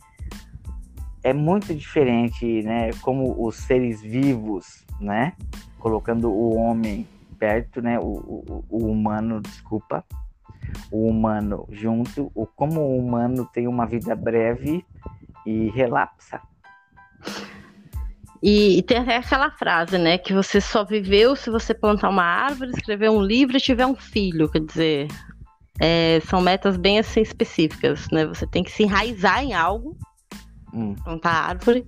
[1.22, 2.90] É muito diferente, né?
[3.02, 5.32] Como os seres vivos, né?
[5.78, 7.06] Colocando o homem
[7.38, 7.98] perto, né?
[7.98, 10.04] O, o, o humano, desculpa,
[10.90, 14.84] o humano junto, o como o humano tem uma vida breve
[15.44, 16.40] e relapsa.
[18.42, 20.18] E, e, tem até aquela frase, né?
[20.18, 23.96] Que você só viveu se você plantar uma árvore, escrever um livro e tiver um
[23.96, 24.48] filho.
[24.48, 25.08] Quer dizer,
[25.80, 28.26] é, são metas bem assim específicas, né?
[28.26, 29.96] Você tem que se enraizar em algo,
[30.72, 30.94] hum.
[30.94, 31.86] plantar árvore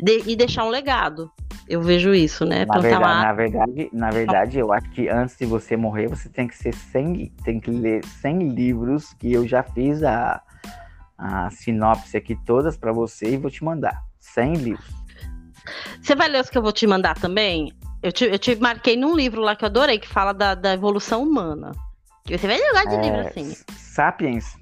[0.00, 1.30] de, e deixar um legado.
[1.68, 2.64] Eu vejo isso, né?
[2.66, 3.22] Na verdade, uma...
[3.22, 6.74] na verdade, na verdade, eu acho que antes de você morrer, você tem que ser
[6.74, 10.42] 100, tem que ler 100 livros que eu já fiz a,
[11.16, 14.02] a sinopse aqui todas para você e vou te mandar.
[14.20, 15.04] 100 livros.
[16.00, 17.72] Você vai ler os que eu vou te mandar também?
[18.02, 20.74] Eu te, eu te marquei num livro lá que eu adorei, que fala da, da
[20.74, 21.72] evolução humana.
[22.24, 23.56] Que você vai jogar de é, livro assim.
[23.76, 24.56] Sapiens?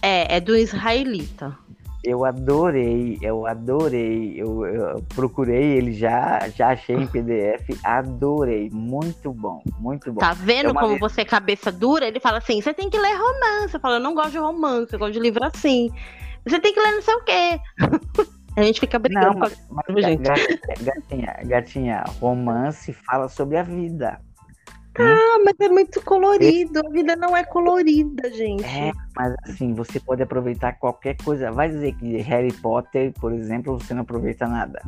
[0.00, 1.56] É, é do israelita.
[2.04, 4.34] Eu adorei, eu adorei.
[4.36, 8.68] Eu, eu, procurei ele já, já achei em PDF, adorei.
[8.70, 10.20] Muito bom, muito bom.
[10.20, 11.00] Tá vendo é como vez...
[11.00, 12.06] você é cabeça dura?
[12.06, 13.74] Ele fala assim: você tem que ler romance.
[13.74, 15.90] Eu falo, eu não gosto de romance, eu gosto de livro assim.
[16.46, 17.60] Você tem que ler não sei o quê.
[18.56, 19.32] A gente fica brigando.
[19.32, 20.22] Não, mas, mas gente.
[20.82, 24.20] Gatinha, gatinha, romance fala sobre a vida.
[25.02, 26.80] Ah, mas é muito colorido.
[26.86, 28.64] A vida não é colorida, gente.
[28.64, 31.50] É, mas assim, você pode aproveitar qualquer coisa.
[31.50, 34.80] Vai dizer que Harry Potter, por exemplo, você não aproveita nada.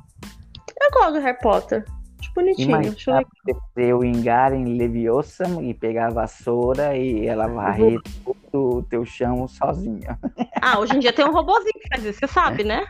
[0.80, 1.84] Eu gosto do Harry Potter.
[2.20, 2.68] Acho bonitinho.
[2.70, 8.82] Imagina você fazer o em Leviosa e pegar a vassoura e ela varrer todo o
[8.82, 10.18] teu chão sozinha.
[10.62, 12.86] Ah, hoje em dia tem um robôzinho que faz isso, você sabe, né?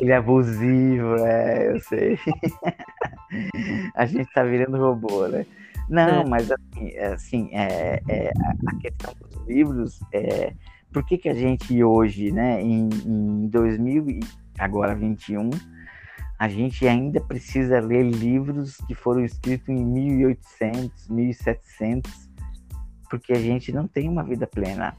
[0.00, 2.18] Ele é abusivo, é, eu sei.
[3.94, 5.46] a gente tá virando robô, né?
[5.88, 6.24] Não, é.
[6.24, 8.32] mas assim, é, assim é, é,
[8.66, 10.52] a questão dos livros é
[10.92, 14.20] por que, que a gente hoje, né, em, em 2000
[14.58, 15.50] agora 21,
[16.38, 22.10] a gente ainda precisa ler livros que foram escritos em 1800, 1700,
[23.08, 24.94] porque a gente não tem uma vida plena.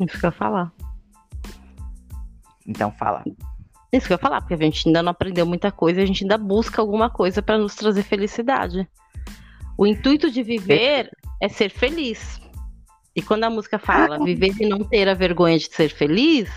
[0.00, 0.72] Isso que eu falar.
[2.66, 3.22] Então fala.
[3.92, 6.24] Isso que eu ia falar, porque a gente ainda não aprendeu muita coisa, a gente
[6.24, 8.88] ainda busca alguma coisa para nos trazer felicidade.
[9.76, 11.10] O intuito de viver
[11.40, 12.40] é ser feliz.
[13.14, 16.50] E quando a música fala viver e não ter a vergonha de ser feliz,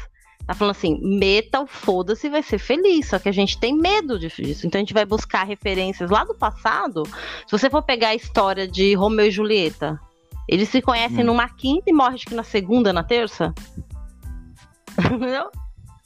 [0.45, 3.07] tá falando assim, meta o foda-se vai ser feliz.
[3.09, 4.65] Só que a gente tem medo disso.
[4.65, 7.03] Então a gente vai buscar referências lá do passado.
[7.45, 9.99] Se você for pegar a história de Romeu e Julieta,
[10.47, 11.28] eles se conhecem hum.
[11.28, 13.53] numa quinta e morrem acho que na segunda, na terça.
[14.97, 15.51] Entendeu?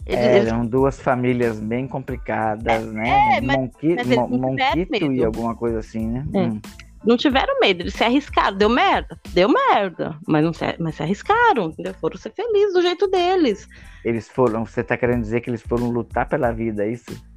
[0.05, 3.37] Eles, Eram duas famílias bem complicadas, né?
[3.37, 6.25] É, mas, Monqui, mas Monquito e alguma coisa assim, né?
[6.33, 6.39] É.
[6.39, 6.61] Hum.
[7.03, 8.55] Não tiveram medo, eles se arriscaram.
[8.57, 9.19] Deu merda?
[9.33, 10.17] Deu merda.
[10.27, 11.93] Mas, não se, mas se arriscaram, entendeu?
[11.95, 13.67] Foram ser felizes do jeito deles.
[14.05, 14.65] Eles foram.
[14.65, 17.30] Você tá querendo dizer que eles foram lutar pela vida, é isso?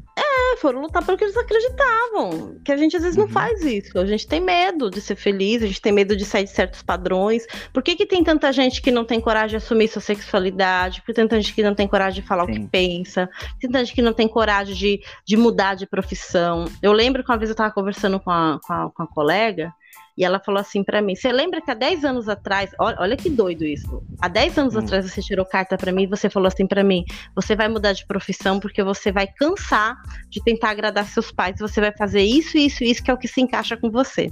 [0.56, 2.56] Foram lutar pelo que eles acreditavam.
[2.64, 3.24] Que a gente às vezes uhum.
[3.24, 3.98] não faz isso.
[3.98, 6.82] A gente tem medo de ser feliz, a gente tem medo de sair de certos
[6.82, 7.46] padrões.
[7.72, 11.00] Por que, que tem tanta gente que não tem coragem de assumir sua sexualidade?
[11.00, 12.52] Por que tem tanta gente que não tem coragem de falar Sim.
[12.52, 13.28] o que pensa?
[13.60, 16.66] Tem tanta gente que não tem coragem de, de mudar de profissão.
[16.82, 19.72] Eu lembro que uma vez eu estava conversando com a, com a, com a colega
[20.16, 23.16] e ela falou assim para mim: Você lembra que há 10 anos atrás, olha, olha
[23.16, 24.02] que doido isso.
[24.20, 24.78] Há 10 anos hum.
[24.78, 27.04] atrás você tirou carta para mim e você falou assim para mim:
[27.34, 29.96] Você vai mudar de profissão porque você vai cansar
[30.28, 33.28] de tentar agradar seus pais, você vai fazer isso, isso, isso, que é o que
[33.28, 34.30] se encaixa com você.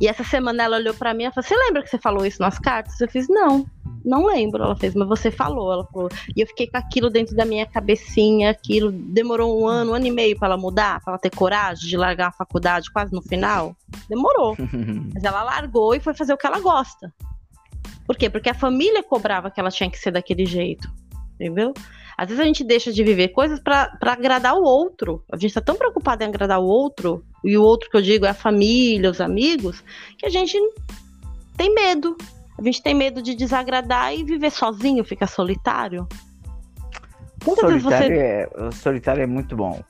[0.00, 2.40] E essa semana ela olhou para mim e falou: Você lembra que você falou isso
[2.40, 2.98] nas cartas?
[3.00, 3.66] Eu fiz: Não,
[4.04, 4.62] não lembro.
[4.62, 5.72] Ela fez, mas você falou.
[5.72, 6.08] Ela falou.
[6.34, 8.50] E eu fiquei com aquilo dentro da minha cabecinha.
[8.50, 11.88] Aquilo demorou um ano, um ano e meio para ela mudar, para ela ter coragem
[11.88, 13.76] de largar a faculdade quase no final.
[14.08, 14.56] Demorou.
[15.12, 17.12] mas ela largou e foi fazer o que ela gosta.
[18.06, 18.30] Por quê?
[18.30, 20.90] Porque a família cobrava que ela tinha que ser daquele jeito.
[21.34, 21.72] Entendeu?
[22.20, 25.24] Às vezes a gente deixa de viver coisas para agradar o outro.
[25.32, 28.26] A gente está tão preocupado em agradar o outro, e o outro que eu digo
[28.26, 29.82] é a família, os amigos,
[30.18, 30.54] que a gente
[31.56, 32.18] tem medo.
[32.58, 36.06] A gente tem medo de desagradar e viver sozinho, ficar solitário.
[37.42, 38.12] solitário, você...
[38.12, 39.82] é, solitário é muito bom.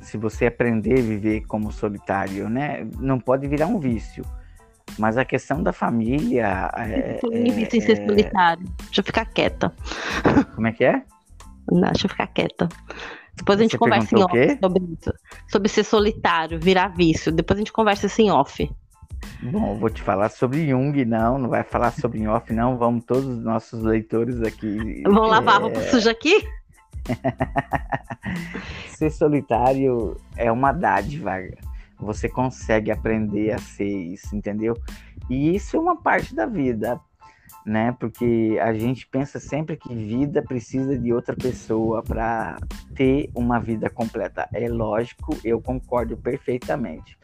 [0.00, 2.88] Se você aprender a viver como solitário, né?
[2.98, 4.24] Não pode virar um vício.
[4.98, 6.70] Mas a questão da família.
[6.78, 8.06] É, eu é, em ser é...
[8.06, 8.64] solitário.
[8.84, 9.70] Deixa eu ficar quieta.
[10.54, 11.02] Como é que é?
[11.70, 12.68] Não, deixa eu ficar quieta.
[13.36, 15.12] Depois a gente Você conversa em off sobre isso.
[15.48, 17.32] Sobre ser solitário, virar vício.
[17.32, 18.70] Depois a gente conversa assim off.
[19.42, 22.76] Bom, vou te falar sobre Jung, não, não vai falar sobre em off, não.
[22.76, 25.02] Vamos todos os nossos leitores aqui.
[25.02, 25.56] Vamos lavar é...
[25.56, 26.46] a roupa suja aqui?
[28.96, 31.32] ser solitário é uma dádiva.
[31.98, 34.74] Você consegue aprender a ser isso, entendeu?
[35.28, 37.00] E isso é uma parte da vida
[37.64, 37.96] né?
[37.98, 42.58] Porque a gente pensa sempre que vida precisa de outra pessoa para
[42.94, 44.48] ter uma vida completa.
[44.52, 47.18] É lógico, eu concordo perfeitamente.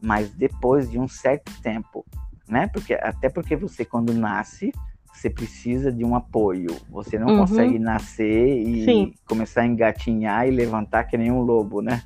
[0.00, 2.04] Mas depois de um certo tempo,
[2.46, 2.68] né?
[2.68, 4.72] Porque até porque você quando nasce,
[5.12, 6.68] você precisa de um apoio.
[6.90, 7.38] Você não uhum.
[7.38, 9.14] consegue nascer e Sim.
[9.26, 12.02] começar a engatinhar e levantar que nem um lobo, né?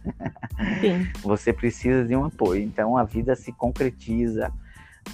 [0.81, 1.07] Sim.
[1.23, 2.63] Você precisa de um apoio.
[2.63, 4.51] Então a vida se concretiza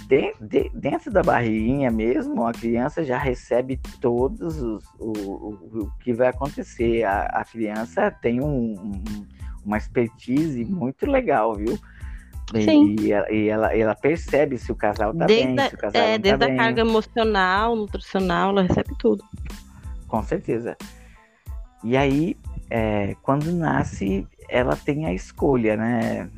[0.07, 5.91] de, de, dentro da barriguinha mesmo, a criança já recebe todos os, o, o, o
[5.99, 7.03] que vai acontecer.
[7.03, 9.03] A, a criança tem um, um,
[9.65, 11.77] uma expertise muito legal, viu?
[12.55, 12.95] E, Sim.
[12.99, 16.01] E, ela, e ela, ela, percebe se o casal tá desde bem, se o casal
[16.01, 19.23] é, não tá Desde a carga emocional, nutricional, ela recebe tudo.
[20.07, 20.75] Com certeza.
[21.83, 22.35] E aí,
[22.69, 26.29] é, quando nasce, ela tem a escolha, né?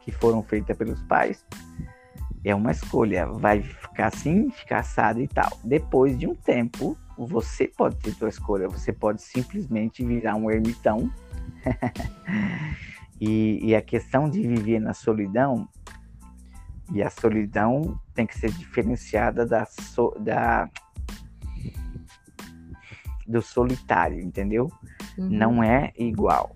[0.00, 1.44] Que foram feitas pelos pais
[2.50, 3.26] é uma escolha.
[3.26, 5.50] Vai ficar assim, ficar assado e tal.
[5.64, 8.68] Depois de um tempo, você pode ter sua escolha.
[8.68, 11.10] Você pode simplesmente virar um ermitão.
[13.20, 15.68] e, e a questão de viver na solidão,
[16.92, 20.68] e a solidão tem que ser diferenciada da, so, da
[23.26, 24.72] do solitário, entendeu?
[25.18, 25.28] Uhum.
[25.28, 26.54] Não é igual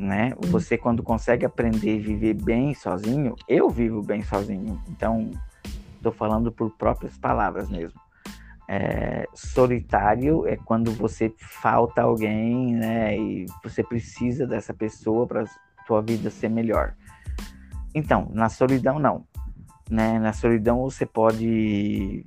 [0.00, 0.32] né?
[0.46, 5.30] Você quando consegue aprender a viver bem sozinho, eu vivo bem sozinho, então
[5.94, 8.00] estou falando por próprias palavras mesmo.
[8.66, 13.18] É, solitário é quando você falta alguém, né?
[13.18, 15.44] E você precisa dessa pessoa para
[15.86, 16.94] sua vida ser melhor.
[17.94, 19.26] Então, na solidão não,
[19.90, 20.18] né?
[20.18, 22.24] Na solidão você pode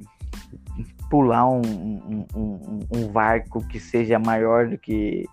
[1.09, 5.25] pular um, um, um, um barco que seja maior do que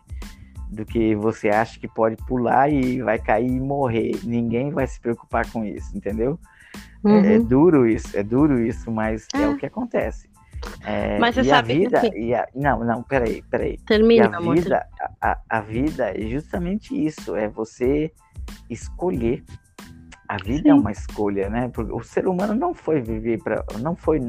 [0.71, 4.13] do que você acha que pode pular e vai cair e morrer.
[4.23, 6.39] Ninguém vai se preocupar com isso, entendeu?
[7.03, 7.17] Uhum.
[7.17, 7.45] É, é, uhum.
[7.45, 10.31] duro isso, é duro isso, mas é, é o que acontece.
[10.85, 12.19] É, mas você e sabe a vida, que...
[12.19, 13.79] e a, não, não, peraí, peraí.
[13.79, 14.87] Termina, e a vida,
[15.21, 18.13] a, a, vida é justamente isso, é você
[18.69, 19.43] escolher.
[20.29, 20.69] A vida é Sim.
[20.71, 21.69] é uma escolha, né?
[21.69, 24.21] Porque o ser humano não foi viver para, não foi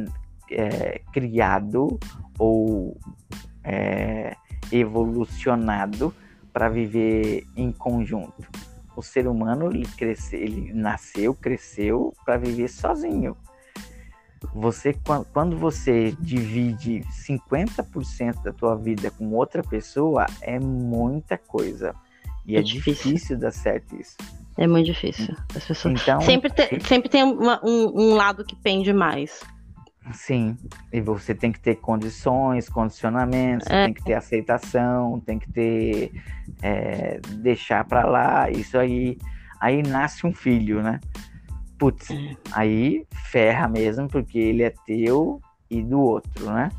[0.50, 2.00] é, criado
[2.40, 2.98] ou
[3.64, 4.36] é,
[4.72, 6.14] evolucionado
[6.54, 8.48] para viver em conjunto.
[8.96, 13.38] O ser humano ele, cresce, ele nasceu, cresceu para viver sozinho.
[14.54, 14.96] Você
[15.34, 21.96] quando você divide 50% da tua vida com outra pessoa é muita coisa.
[22.46, 23.14] E é, é difícil.
[23.14, 24.18] difícil dar certo isso.
[24.58, 25.36] É muito difícil.
[25.56, 29.42] As pessoas então, sempre, te, sempre tem uma, um, um lado que pende mais.
[30.14, 30.58] Sim,
[30.92, 33.86] e você tem que ter condições, condicionamentos, é.
[33.86, 36.12] tem que ter aceitação, tem que ter
[36.62, 39.18] é, deixar para lá, isso aí,
[39.60, 41.00] aí nasce um filho, né?
[41.78, 42.10] Putz,
[42.52, 45.40] aí ferra mesmo, porque ele é teu
[45.70, 46.70] e do outro, né?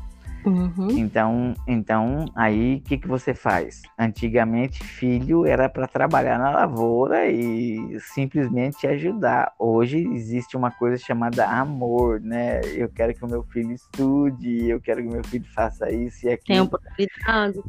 [0.45, 0.89] Uhum.
[0.91, 3.81] Então, então aí o que, que você faz?
[3.97, 9.53] Antigamente, filho era para trabalhar na lavoura e simplesmente ajudar.
[9.57, 12.61] Hoje existe uma coisa chamada amor, né?
[12.65, 16.25] Eu quero que o meu filho estude, eu quero que o meu filho faça isso
[16.25, 16.45] e aquilo.
[16.45, 17.63] Tem oportunidade.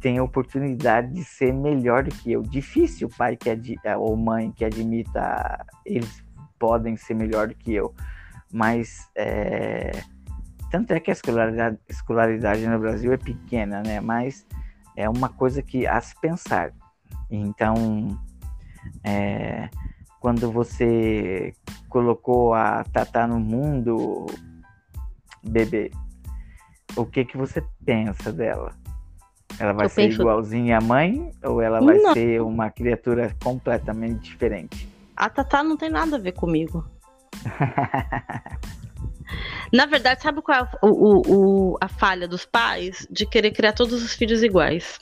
[0.00, 2.42] Tem oportunidade de ser melhor do que eu.
[2.42, 3.76] Difícil o pai que ad...
[3.98, 6.24] ou mãe que admita eles
[6.58, 7.94] podem ser melhor do que eu,
[8.52, 9.92] mas é
[10.70, 14.00] tanto é que a escolaridade, escolaridade no Brasil é pequena, né?
[14.00, 14.46] Mas
[14.96, 16.72] é uma coisa que a se pensar.
[17.30, 18.18] Então,
[19.04, 19.68] é,
[20.20, 21.52] quando você
[21.88, 24.26] colocou a Tatá no mundo,
[25.42, 25.90] bebê,
[26.96, 28.72] o que que você pensa dela?
[29.58, 30.22] Ela vai Eu ser penso...
[30.22, 32.12] igualzinha à mãe ou ela vai não.
[32.12, 34.88] ser uma criatura completamente diferente?
[35.16, 36.84] A Tatá não tem nada a ver comigo.
[39.72, 41.22] Na verdade, sabe qual é o, o,
[41.72, 43.06] o, a falha dos pais?
[43.10, 44.98] De querer criar todos os filhos iguais.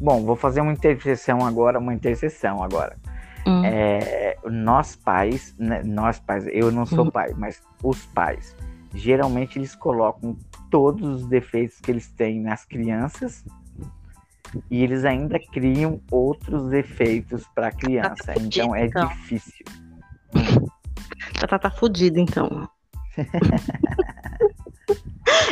[0.00, 2.96] Bom, vou fazer uma interseção agora, uma interseção agora.
[3.46, 3.64] Hum.
[3.64, 7.10] É, nós pais, né, nós pais, eu não sou hum.
[7.10, 8.56] pai, mas os pais,
[8.94, 10.36] geralmente eles colocam
[10.70, 13.44] todos os defeitos que eles têm nas crianças
[14.70, 18.26] e eles ainda criam outros defeitos para a criança.
[18.26, 19.08] Tá então é então.
[19.08, 19.64] difícil.
[21.40, 22.68] Já tá, tá fudido, então.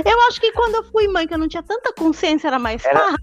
[0.04, 2.82] Eu acho que quando eu fui mãe, que eu não tinha tanta consciência, era mais
[2.82, 3.16] fácil.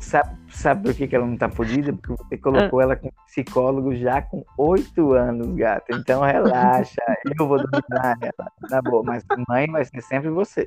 [0.00, 1.92] Sabe, sabe, por que, ela não tá fodida?
[1.92, 2.82] Porque você colocou ah.
[2.82, 5.94] ela com psicólogo já com oito anos, gata.
[5.96, 7.02] Então relaxa,
[7.38, 8.50] eu vou dominar ela.
[8.68, 10.66] Tá bom, mas mãe vai ser sempre você.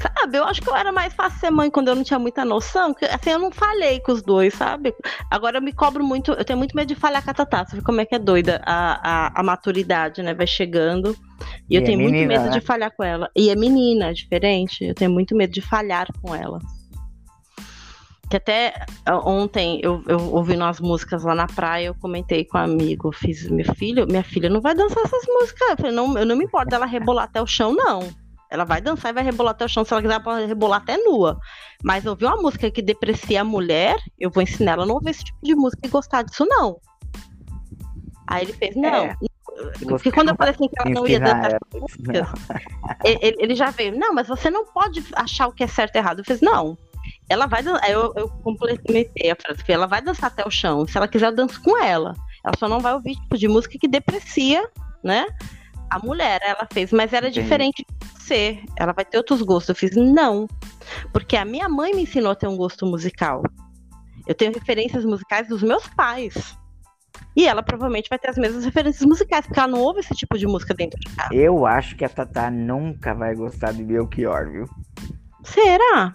[0.00, 2.44] Sabe, eu acho que eu era mais fácil ser mãe quando eu não tinha muita
[2.44, 4.94] noção, que assim, eu não falhei com os dois, sabe?
[5.30, 7.76] Agora eu me cobro muito, eu tenho muito medo de falhar com a Tatá, você
[7.76, 10.34] vê como é que é doida a, a, a maturidade, né?
[10.34, 11.16] Vai chegando.
[11.68, 12.58] E, e eu é tenho menina, muito medo né?
[12.58, 13.30] de falhar com ela.
[13.36, 14.84] E é menina, é diferente.
[14.84, 16.58] Eu tenho muito medo de falhar com ela.
[18.28, 18.72] Que até
[19.24, 23.50] ontem eu, eu ouvindo as músicas lá na praia, eu comentei com um amigo, fiz
[23.50, 25.70] meu filho, minha filha não vai dançar essas músicas.
[25.70, 28.08] Eu falei, não, eu não me importo dela rebolar até o chão, não.
[28.50, 29.84] Ela vai dançar e vai rebolar até o chão.
[29.84, 31.38] Se ela quiser, pode rebolar até nua.
[31.84, 35.10] Mas ouvir uma música que deprecia a mulher, eu vou ensinar ela a não ouvir
[35.10, 36.80] esse tipo de música e gostar disso, não.
[38.26, 39.04] Aí ele fez, não.
[39.04, 39.16] É.
[39.88, 42.28] Porque quando eu falei assim que ela não ia dançar músicas,
[43.04, 45.98] ele, ele, já veio, não, mas você não pode achar o que é certo e
[45.98, 46.20] errado.
[46.20, 46.76] Eu fiz, não.
[47.28, 47.84] Ela vai dançar.
[47.84, 50.86] Aí eu, eu complementei a frase, ela vai dançar até o chão.
[50.86, 52.14] Se ela quiser, eu danço com ela.
[52.44, 54.68] Ela só não vai ouvir tipo de música que deprecia,
[55.04, 55.26] né?
[55.90, 57.42] A mulher, ela fez, mas era Entendi.
[57.42, 57.86] diferente
[58.20, 59.70] ser, ela vai ter outros gostos.
[59.70, 60.46] Eu fiz, não.
[61.12, 63.42] Porque a minha mãe me ensinou a ter um gosto musical.
[64.26, 66.56] Eu tenho referências musicais dos meus pais.
[67.36, 70.36] E ela provavelmente vai ter as mesmas referências musicais, porque ela não ouve esse tipo
[70.38, 71.34] de música dentro de casa.
[71.34, 74.64] Eu acho que a Tatá nunca vai gostar de Belchior, viu?
[75.44, 76.12] Será?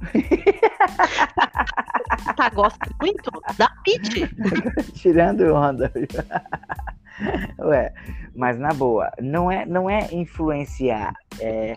[2.36, 4.28] tá, gosta muito da Pete.
[4.94, 5.92] Tirando onda.
[7.60, 7.92] Ué,
[8.34, 11.76] mas na boa, não é, não é influenciar, é,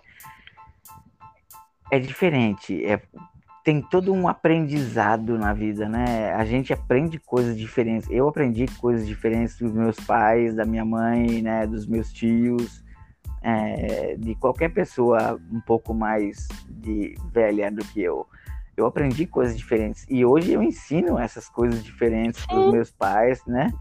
[1.92, 2.86] é diferente.
[2.86, 3.02] É,
[3.64, 6.34] tem todo um aprendizado na vida, né?
[6.34, 8.10] A gente aprende coisas diferentes.
[8.10, 11.66] Eu aprendi coisas diferentes dos meus pais, da minha mãe, né?
[11.66, 12.83] Dos meus tios,
[13.44, 18.26] é, de qualquer pessoa um pouco mais de velha do que eu.
[18.76, 23.46] Eu aprendi coisas diferentes e hoje eu ensino essas coisas diferentes para os meus pais,
[23.46, 23.72] né?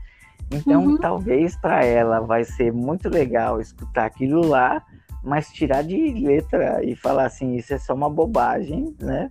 [0.51, 0.99] Então, uhum.
[0.99, 4.85] talvez para ela vai ser muito legal escutar aquilo lá,
[5.23, 9.31] mas tirar de letra e falar assim, isso é só uma bobagem, né?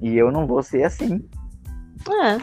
[0.00, 1.28] E eu não vou ser assim.
[2.08, 2.38] É.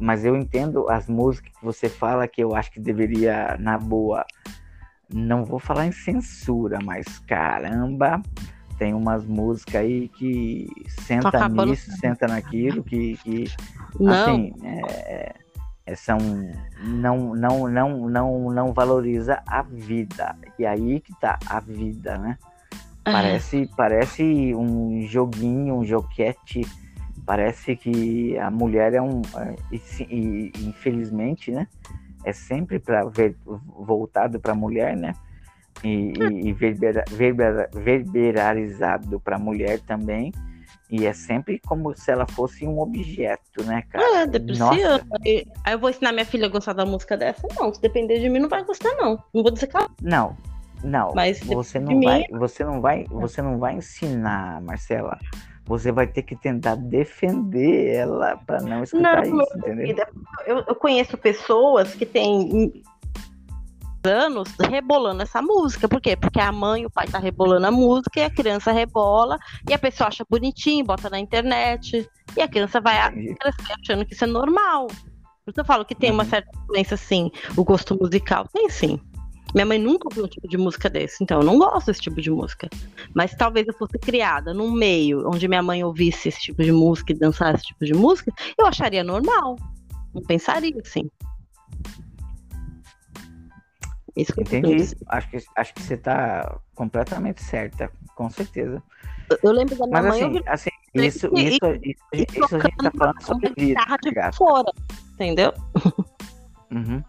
[0.00, 4.24] Mas eu entendo as músicas que você fala que eu acho que deveria, na boa,
[5.12, 8.22] não vou falar em censura, mas caramba,
[8.78, 13.44] tem umas músicas aí que senta nisso, senta naquilo, que, que
[13.98, 14.12] não.
[14.12, 15.34] assim, é,
[15.84, 16.18] é, são
[16.82, 20.34] não não não não não valoriza a vida.
[20.58, 22.38] E aí que tá a vida né?
[23.04, 26.62] Parece parece um joguinho um joquete
[27.26, 31.66] parece que a mulher é um é, e, e, infelizmente né
[32.24, 35.14] é sempre para ver voltado para a mulher né
[35.82, 40.32] e, e, e verbera, verbera, verberarizado para a mulher também
[40.90, 44.22] e é sempre como se ela fosse um objeto, né, cara?
[44.22, 45.06] É, depreciando.
[45.24, 47.46] Aí eu vou ensinar minha filha a gostar da música dessa?
[47.56, 49.22] Não, se depender de mim, não vai gostar, não.
[49.32, 49.88] Não vou dizer que ela...
[50.02, 50.36] Não,
[50.82, 51.12] não.
[51.14, 52.38] Mas você não vai, mim...
[52.38, 55.16] você não vai, você não vai ensinar, Marcela.
[55.70, 60.04] Você vai ter que tentar defender ela para não escutar não, isso, entendeu?
[60.44, 62.82] Eu, eu conheço pessoas que têm
[64.02, 65.88] anos rebolando essa música.
[65.88, 66.16] Por quê?
[66.16, 69.72] Porque a mãe e o pai tá rebolando a música e a criança rebola e
[69.72, 72.04] a pessoa acha bonitinho, bota na internet
[72.36, 74.88] e a criança vai crescer achando que isso é normal.
[74.88, 76.30] Por isso eu falo que tem uma uhum.
[76.30, 78.44] certa influência, sim, o gosto musical.
[78.52, 79.00] Tem sim.
[79.54, 82.20] Minha mãe nunca ouviu um tipo de música desse, então eu não gosto desse tipo
[82.20, 82.68] de música.
[83.14, 87.12] Mas talvez eu fosse criada num meio onde minha mãe ouvisse esse tipo de música
[87.12, 89.56] e dançasse esse tipo de música, eu acharia normal.
[90.14, 91.10] Não pensaria assim.
[94.16, 94.96] Isso que Entendi.
[95.08, 98.82] Acho que, acho que você está completamente certa, com certeza.
[99.42, 100.42] Eu lembro da minha Mas, mãe.
[100.46, 103.80] Assim, assim isso, isso, isso, isso, isso a gente está falando sobre vida.
[104.02, 104.72] De tá fora,
[105.14, 105.52] entendeu?
[106.72, 107.02] Uhum.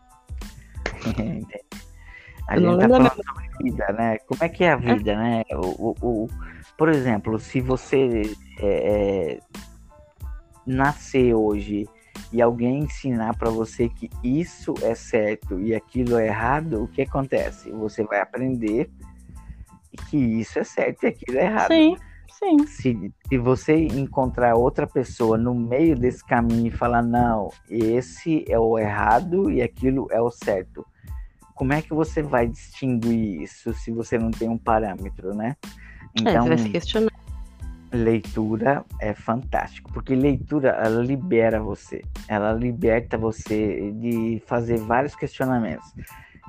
[2.47, 4.17] a gente está falando sobre vida, né?
[4.19, 5.15] Como é que é a vida, é.
[5.15, 5.43] né?
[5.53, 6.27] O, o, o,
[6.77, 8.21] por exemplo, se você
[8.59, 9.39] é, é,
[10.65, 11.87] nascer hoje
[12.31, 17.01] e alguém ensinar para você que isso é certo e aquilo é errado, o que
[17.01, 17.71] acontece?
[17.71, 18.89] Você vai aprender
[20.09, 21.67] que isso é certo e aquilo é errado.
[21.67, 21.95] Sim,
[22.29, 22.67] sim.
[22.67, 28.57] Se, se você encontrar outra pessoa no meio desse caminho e falar, não, esse é
[28.57, 30.85] o errado e aquilo é o certo,
[31.62, 35.55] como é que você vai distinguir isso se você não tem um parâmetro, né?
[36.20, 37.12] Então, é, você vai se então, questionar.
[37.93, 45.86] Leitura é fantástico, porque leitura ela libera você, ela liberta você de fazer vários questionamentos.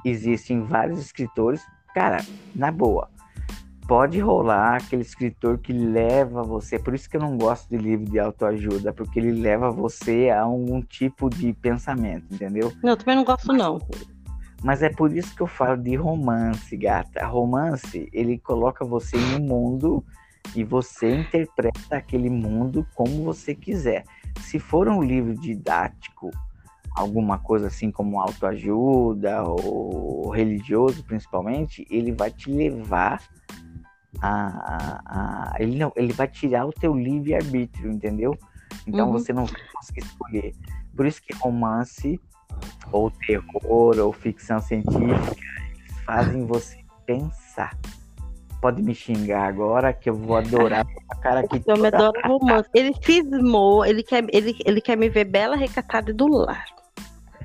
[0.03, 1.63] Existem vários escritores,
[1.95, 3.11] cara, na boa,
[3.87, 8.11] pode rolar aquele escritor que leva você, por isso que eu não gosto de livro
[8.11, 12.73] de autoajuda, porque ele leva você a algum tipo de pensamento, entendeu?
[12.83, 13.79] Não, eu também não gosto não.
[14.63, 17.27] Mas é por isso que eu falo de romance, gata.
[17.27, 20.05] Romance, ele coloca você em um mundo
[20.55, 24.05] e você interpreta aquele mundo como você quiser.
[24.41, 26.31] Se for um livro didático,
[26.95, 33.21] alguma coisa assim como autoajuda ou religioso principalmente, ele vai te levar
[34.21, 38.37] a, a, a ele não, ele vai tirar o teu livre arbítrio, entendeu?
[38.87, 39.13] Então uhum.
[39.13, 40.55] você não vai conseguir escolher.
[40.95, 42.21] Por isso que romance
[42.91, 45.37] ou terror ou ficção científica
[45.67, 47.77] eles fazem você pensar
[48.63, 52.71] pode me xingar agora que eu vou adorar a cara que eu me adoro romance.
[52.73, 56.65] Ele cismou, ele quer, ele, ele quer me ver bela, recatada e do lar.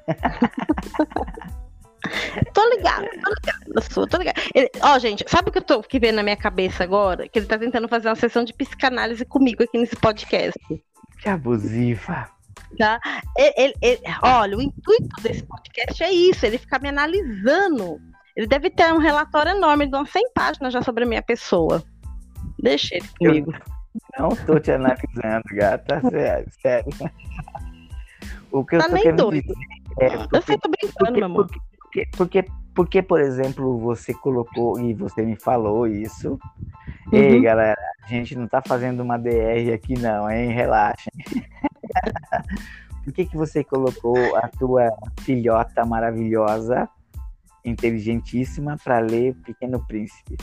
[2.54, 4.40] tô ligado, tô ligado sua, tô ligado.
[4.82, 7.28] ó, gente, sabe o que eu tô que vendo na minha cabeça agora?
[7.28, 10.60] Que ele tá tentando fazer uma sessão de psicanálise comigo aqui nesse podcast.
[11.20, 12.30] Que abusiva.
[12.78, 13.00] Tá?
[13.36, 18.00] Ele, ele, olha, o intuito desse podcast é isso, ele ficar me analisando
[18.38, 21.84] ele deve ter um relatório enorme de umas 100 páginas já sobre a minha pessoa.
[22.60, 23.52] Deixa ele comigo.
[24.16, 26.00] Eu não tô te analisando, gata.
[26.08, 26.94] Sério, sério.
[28.52, 29.54] O que eu tá tô nem doido.
[30.00, 31.48] É porque, eu sei, tô brincando, porque, meu amor.
[31.82, 36.40] Porque, porque, porque, por exemplo, você colocou e você me falou isso.
[37.12, 37.14] Uhum.
[37.14, 40.52] Ei, galera, a gente não tá fazendo uma DR aqui, não, hein?
[40.52, 41.12] Relaxem.
[43.04, 44.90] por que, que você colocou a tua
[45.22, 46.90] filhota maravilhosa
[47.64, 50.38] inteligentíssima para ler Pequeno Príncipe?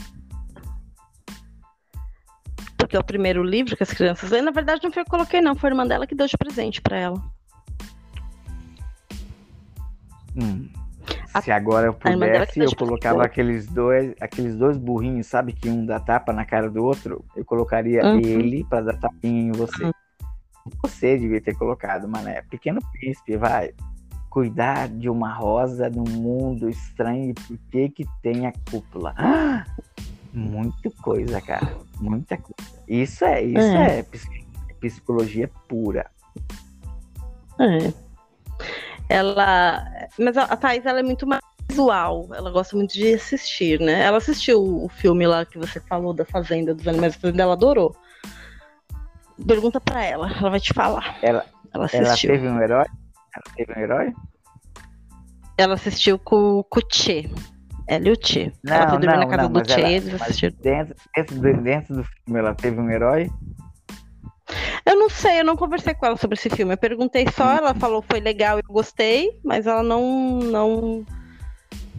[2.77, 4.43] Porque é o primeiro livro que as crianças lêem.
[4.43, 5.55] Na verdade, não foi eu que coloquei, não.
[5.55, 7.21] Foi a irmã dela que deu de presente para ela.
[10.35, 10.69] Hum.
[11.41, 15.51] Se agora eu pudesse, eu colocava aqueles dois, aqueles dois burrinhos, sabe?
[15.51, 17.25] Que um dá tapa na cara do outro.
[17.35, 18.19] Eu colocaria uhum.
[18.19, 19.85] ele para dar tapinha em você.
[19.85, 19.91] Uhum.
[20.81, 22.41] Você devia ter colocado, mané.
[22.43, 23.73] Pequeno príncipe, vai
[24.29, 29.13] cuidar de uma rosa num mundo estranho e por que que tem a cúpula?
[29.17, 29.65] Ah,
[30.37, 31.77] muita coisa, cara.
[31.97, 32.83] Muita coisa.
[32.89, 34.05] Isso é, isso é, é
[34.81, 36.11] psicologia pura.
[37.57, 37.93] É.
[39.07, 39.81] Ela.
[40.19, 42.27] Mas a Thais ela é muito mais visual.
[42.33, 44.03] Ela gosta muito de assistir, né?
[44.03, 47.95] Ela assistiu o filme lá que você falou da Fazenda dos Animais ela adorou.
[49.45, 51.17] Pergunta para ela, ela vai te falar.
[51.21, 52.85] Ela, ela, ela teve um herói?
[53.35, 54.13] Ela teve um herói?
[55.57, 57.29] Ela assistiu com, com o Tchê.
[57.87, 58.51] Ela e o Tchê.
[58.63, 60.55] Não, ela foi dormir não, na casa não, do Tchê ela, eles assistiram.
[60.61, 63.29] Dentro, dentro, do, dentro do filme ela teve um herói?
[64.85, 66.73] Eu não sei, eu não conversei com ela sobre esse filme.
[66.73, 71.05] Eu perguntei só, ela falou foi legal, eu gostei, mas ela não não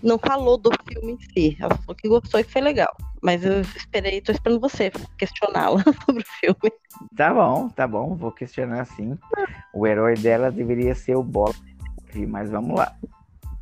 [0.02, 1.56] não falou do filme em si.
[1.60, 2.94] Ela falou que gostou e foi legal.
[3.22, 6.72] Mas eu esperei, tô esperando você questioná-la sobre o filme.
[7.16, 9.18] Tá bom, tá bom, vou questionar sim.
[9.74, 11.54] O herói dela deveria ser o Bola,
[12.28, 12.94] mas vamos lá.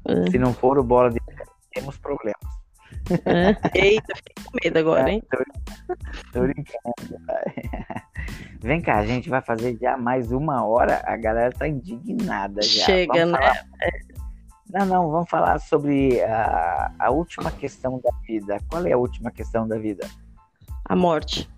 [0.06, 0.30] É.
[0.30, 1.20] Se não for o Bola de
[1.72, 2.40] temos problemas.
[3.26, 3.78] É.
[3.78, 5.22] Eita, fiquei com medo agora, hein?
[5.30, 5.44] tô,
[6.32, 7.24] tô brincando.
[8.60, 11.02] Vem cá, a gente vai fazer já mais uma hora.
[11.04, 12.84] A galera tá indignada já.
[12.86, 13.36] Chega, né?
[13.36, 13.66] Falar...
[14.74, 18.58] Não, não, vamos falar sobre a, a última questão da vida.
[18.68, 20.04] Qual é a última questão da vida?
[20.84, 21.48] A morte.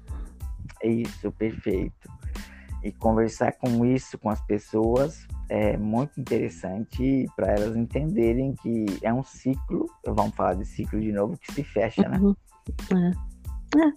[0.85, 2.11] Isso, perfeito.
[2.85, 9.11] E conversar com isso com as pessoas é muito interessante para elas entenderem que é
[9.15, 12.19] um ciclo, vamos falar de ciclo de novo, que se fecha, né?
[12.19, 12.37] Uhum.
[12.93, 13.81] É.
[13.81, 13.93] É.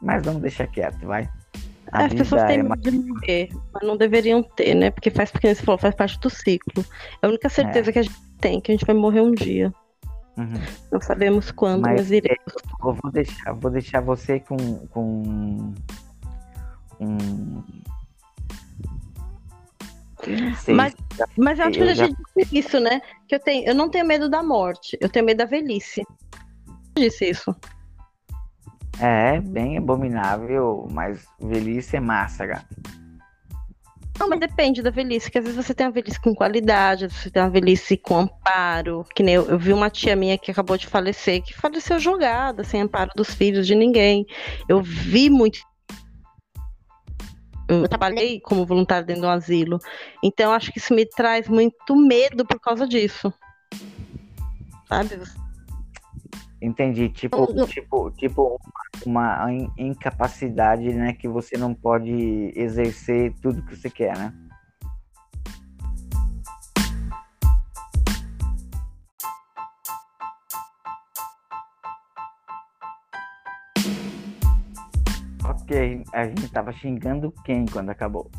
[0.00, 1.30] Mas vamos deixar quieto, vai.
[1.92, 4.90] A As pessoas têm é medo de morrer, mas não deveriam ter, né?
[4.90, 6.84] Porque faz, porque você falou, faz parte do ciclo.
[7.22, 7.92] É a única certeza é.
[7.92, 9.72] que a gente tem, que a gente vai morrer um dia.
[10.36, 10.54] Uhum.
[10.92, 12.54] Não sabemos quando, mas, mas iremos.
[12.82, 14.56] Eu vou deixar, vou deixar você com,
[14.88, 15.74] com
[17.00, 17.62] um,
[20.68, 20.94] mas,
[21.36, 23.00] mas eu acho que eu já disse isso, né?
[23.26, 26.02] Que eu, tenho, eu não tenho medo da morte, eu tenho medo da velhice.
[26.96, 27.56] Eu disse isso.
[28.98, 32.76] É, bem abominável, mas velhice é massa, gato.
[34.18, 37.30] Não, mas depende da velhice, que às vezes você tem uma velhice com qualidade, você
[37.30, 40.76] tem uma velhice com amparo, que nem eu, eu vi uma tia minha que acabou
[40.76, 44.26] de falecer, que faleceu jogada, sem amparo dos filhos de ninguém.
[44.68, 45.60] Eu vi muito
[47.70, 49.78] eu trabalhei como voluntário dentro do asilo.
[50.22, 53.32] Então, acho que isso me traz muito medo por causa disso.
[54.88, 55.20] Sabe?
[56.62, 57.08] Entendi.
[57.08, 58.60] Tipo, tipo, tipo
[59.06, 61.14] uma, uma incapacidade, né?
[61.14, 64.32] Que você não pode exercer tudo que você quer, né?
[75.42, 78.30] Ok, a gente tava xingando quem quando acabou?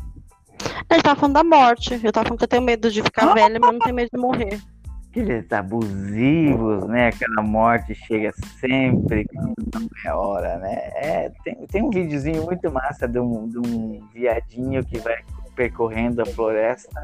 [0.88, 1.94] A gente tava falando da morte.
[1.94, 4.18] Eu tava falando que eu tenho medo de ficar velha, mas não tenho medo de
[4.18, 4.71] morrer
[5.12, 7.08] aqueles abusivos, né?
[7.08, 10.74] Aquela morte chega sempre quando não é hora, né?
[10.94, 15.22] É, tem, tem um videozinho muito massa de um, de um viadinho que vai
[15.54, 17.02] percorrendo a floresta.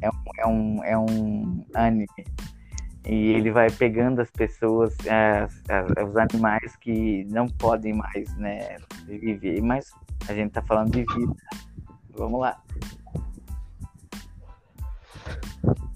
[0.00, 2.06] É um, é um, é um anime.
[3.04, 8.76] E ele vai pegando as pessoas, as, as, os animais que não podem mais né,
[9.06, 9.60] viver.
[9.60, 9.92] Mas
[10.28, 11.34] a gente tá falando de vida.
[12.16, 12.56] Vamos lá.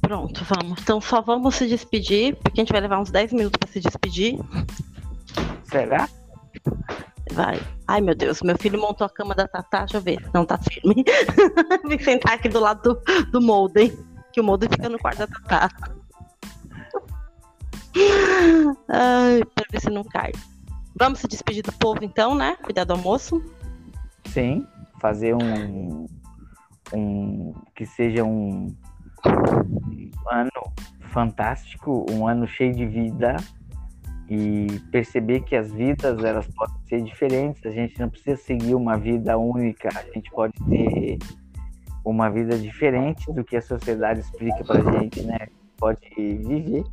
[0.08, 0.80] Pronto, vamos.
[0.80, 3.78] Então só vamos se despedir, porque a gente vai levar uns 10 minutos para se
[3.78, 4.38] despedir.
[5.64, 6.08] Será?
[7.30, 7.60] Vai.
[7.86, 10.26] Ai, meu Deus, meu filho montou a cama da Tatá, deixa eu ver.
[10.32, 11.04] Não tá firme.
[11.86, 13.92] Vem sentar aqui do lado do, do molden,
[14.32, 15.68] que o molden fica no quarto da Tatá.
[18.88, 20.32] Ai, pra ver se não cai.
[20.98, 22.56] Vamos se despedir do povo então, né?
[22.62, 23.44] Cuidar do almoço.
[24.24, 24.66] Sim,
[25.02, 26.06] fazer um,
[26.94, 28.74] um que seja um
[29.26, 30.50] um ano
[31.10, 33.36] fantástico, um ano cheio de vida
[34.28, 37.64] e perceber que as vidas elas podem ser diferentes.
[37.64, 39.88] A gente não precisa seguir uma vida única.
[39.88, 41.18] A gente pode ter
[42.04, 45.48] uma vida diferente do que a sociedade explica para gente, né?
[45.78, 46.84] Pode viver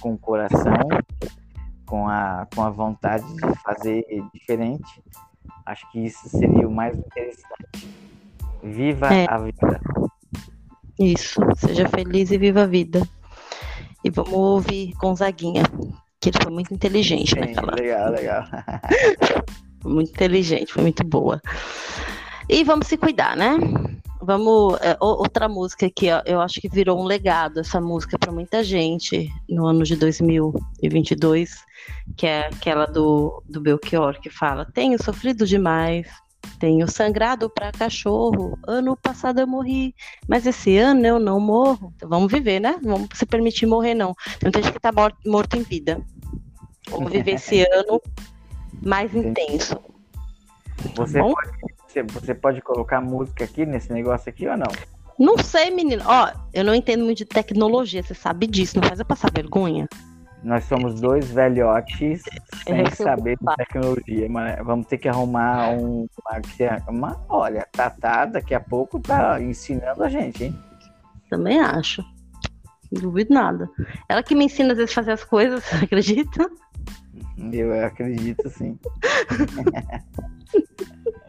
[0.00, 0.88] com o coração,
[1.86, 5.02] com a com a vontade de fazer diferente.
[5.64, 7.88] Acho que isso seria o mais interessante.
[8.62, 9.26] Viva é.
[9.28, 9.80] a vida.
[10.98, 13.06] Isso, seja feliz e viva a vida.
[14.02, 15.64] E vamos ouvir Gonzaguinha,
[16.20, 17.74] que ele foi muito inteligente Sim, naquela.
[17.74, 18.44] Legal, legal.
[19.84, 21.40] muito inteligente, foi muito boa.
[22.48, 23.58] E vamos se cuidar, né?
[24.22, 24.78] Vamos.
[24.80, 29.28] É, outra música que eu acho que virou um legado, essa música para muita gente
[29.48, 31.64] no ano de 2022,
[32.16, 36.06] que é aquela do, do Belchior, que fala: Tenho sofrido demais,
[36.58, 38.58] tenho sangrado para cachorro.
[38.66, 39.94] Ano passado eu morri,
[40.28, 41.92] mas esse ano eu não morro.
[41.96, 42.76] Então vamos viver, né?
[42.82, 44.14] Não vamos se permitir morrer, não.
[44.38, 46.00] Tem gente que tá morto, morto em vida.
[46.90, 48.00] Vamos viver esse ano
[48.82, 49.78] mais intenso.
[50.94, 54.70] Você, tá pode, você pode colocar música aqui nesse negócio aqui ou não?
[55.18, 56.02] Não sei, menino.
[56.06, 58.78] Ó, eu não entendo muito de tecnologia, você sabe disso.
[58.78, 59.88] Não faz eu passar vergonha.
[60.42, 62.22] Nós somos dois velhotes
[62.66, 67.24] sem saber de tecnologia, mas vamos ter que arrumar um, uma, uma.
[67.28, 70.58] Olha, Tatá daqui a pouco tá ensinando a gente, hein?
[71.28, 72.04] Também acho.
[72.92, 73.68] Não duvido nada.
[74.08, 76.48] Ela que me ensina às vezes a fazer as coisas, acredita?
[77.52, 78.78] Eu acredito sim.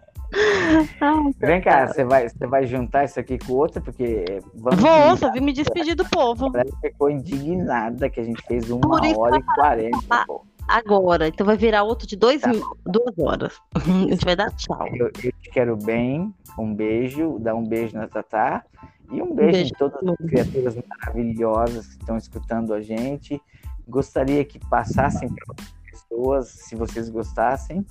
[1.40, 4.26] Vem cá, você vai, você vai juntar isso aqui com outra, porque.
[4.54, 6.52] Vou, só vim me despedir do povo.
[6.54, 10.26] Ela ficou indignada que a gente fez uma hora e quarenta.
[10.68, 12.52] Agora, então vai virar outro de dois, tá
[12.86, 13.58] duas horas.
[13.74, 14.86] A gente vai dar tchau.
[14.94, 18.66] Eu, eu, te quero bem, um beijo, dar um beijo na Tatá.
[19.10, 23.42] E um beijo, um beijo em todas as criaturas maravilhosas que estão escutando a gente.
[23.88, 25.77] Gostaria que passassem para outras
[26.08, 27.86] pessoas, se vocês gostassem.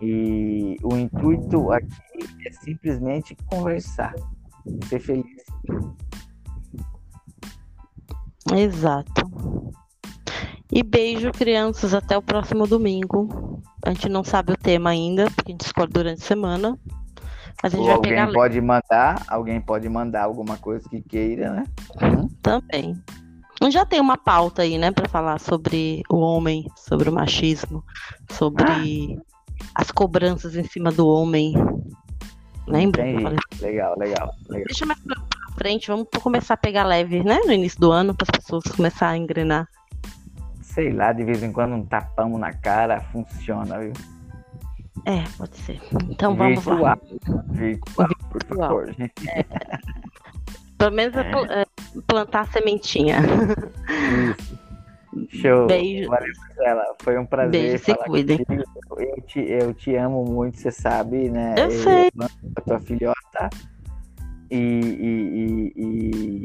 [0.00, 1.88] E o intuito aqui
[2.46, 4.14] é simplesmente conversar,
[4.88, 5.42] ser feliz.
[8.54, 9.28] Exato.
[10.70, 13.62] E beijo, crianças, até o próximo domingo.
[13.84, 16.78] A gente não sabe o tema ainda, porque a gente escolhe durante a semana.
[17.62, 21.00] Mas a gente Ou vai alguém pegar pode mandar, alguém pode mandar alguma coisa que
[21.00, 21.64] queira, né?
[22.00, 22.28] Uhum.
[22.40, 23.02] Também.
[23.70, 27.84] Já tem uma pauta aí, né, para falar sobre o homem, sobre o machismo,
[28.30, 28.64] sobre
[29.18, 29.28] ah
[29.74, 31.54] as cobranças em cima do homem.
[32.66, 33.04] Lembra?
[33.60, 34.66] Legal, legal, legal.
[34.66, 35.16] Deixa mais pra
[35.56, 37.38] frente, vamos começar a pegar leve, né?
[37.46, 39.68] No início do ano, para as pessoas começarem a engrenar.
[40.60, 43.92] Sei lá, de vez em quando um tapão na cara funciona, viu?
[45.06, 45.80] É, pode ser.
[46.10, 46.80] Então vamos Virtual.
[46.80, 46.98] lá.
[47.50, 48.96] Virtual, por favor.
[48.98, 49.44] É.
[50.78, 51.20] Pelo menos é.
[51.20, 51.64] É,
[52.06, 53.18] plantar a sementinha.
[55.16, 55.38] Isso.
[55.38, 55.66] Show.
[55.66, 56.08] Beijo.
[57.02, 57.50] Foi um prazer.
[57.50, 58.38] Beijo, se cuidem.
[58.96, 61.54] Eu te, eu te amo muito, você sabe, né?
[61.58, 62.10] Eu, eu sei.
[62.56, 63.50] A tua filhota.
[64.50, 65.82] E, e, e,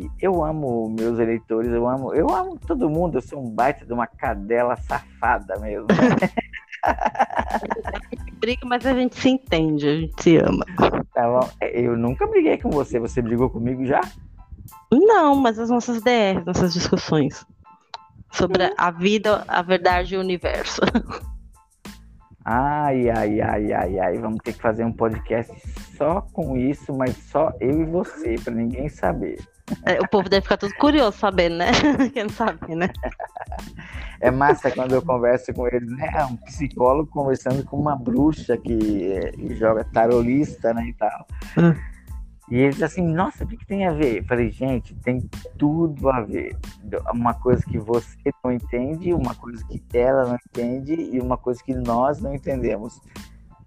[0.02, 3.86] e, eu amo meus eleitores, eu amo, eu amo todo mundo, eu sou um baita
[3.86, 5.88] de uma cadela safada mesmo.
[8.44, 10.66] briga, mas a gente se entende, a gente se ama.
[11.14, 11.50] Tá bom.
[11.62, 14.02] Eu nunca briguei com você, você brigou comigo já?
[14.92, 17.46] Não, mas as nossas DRs, nossas discussões
[18.32, 20.82] sobre a vida, a verdade e o universo.
[22.46, 24.18] Ai, ai, ai, ai, ai.
[24.18, 25.54] Vamos ter que fazer um podcast
[25.96, 29.40] só com isso, mas só eu e você, para ninguém saber.
[29.86, 31.68] É, o povo deve ficar todo curioso sabendo, né?
[32.14, 32.90] Quem sabe, né?
[34.20, 36.12] É massa quando eu converso com eles, né?
[36.14, 41.28] É um psicólogo conversando com uma bruxa que, que joga tarolista, né, e tal.
[41.58, 41.93] Hum.
[42.50, 44.20] E eles assim, nossa, o que, que tem a ver?
[44.20, 45.22] Eu falei, gente, tem
[45.58, 46.56] tudo a ver.
[47.14, 51.64] Uma coisa que você não entende, uma coisa que ela não entende e uma coisa
[51.64, 53.00] que nós não entendemos.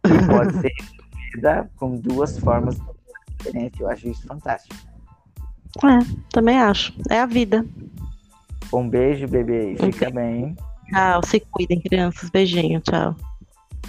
[0.05, 0.73] E pode ser
[1.35, 2.79] vida com duas formas
[3.39, 3.81] diferentes.
[3.81, 4.77] Eu acho isso fantástico.
[5.85, 5.99] É,
[6.31, 6.93] também acho.
[7.11, 7.65] É a vida.
[8.73, 9.77] Um beijo, bebê.
[9.79, 10.57] Fica bem.
[10.91, 12.31] Tchau, se cuidem, crianças.
[12.31, 13.15] Beijinho, tchau.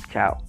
[0.10, 0.47] Tchau.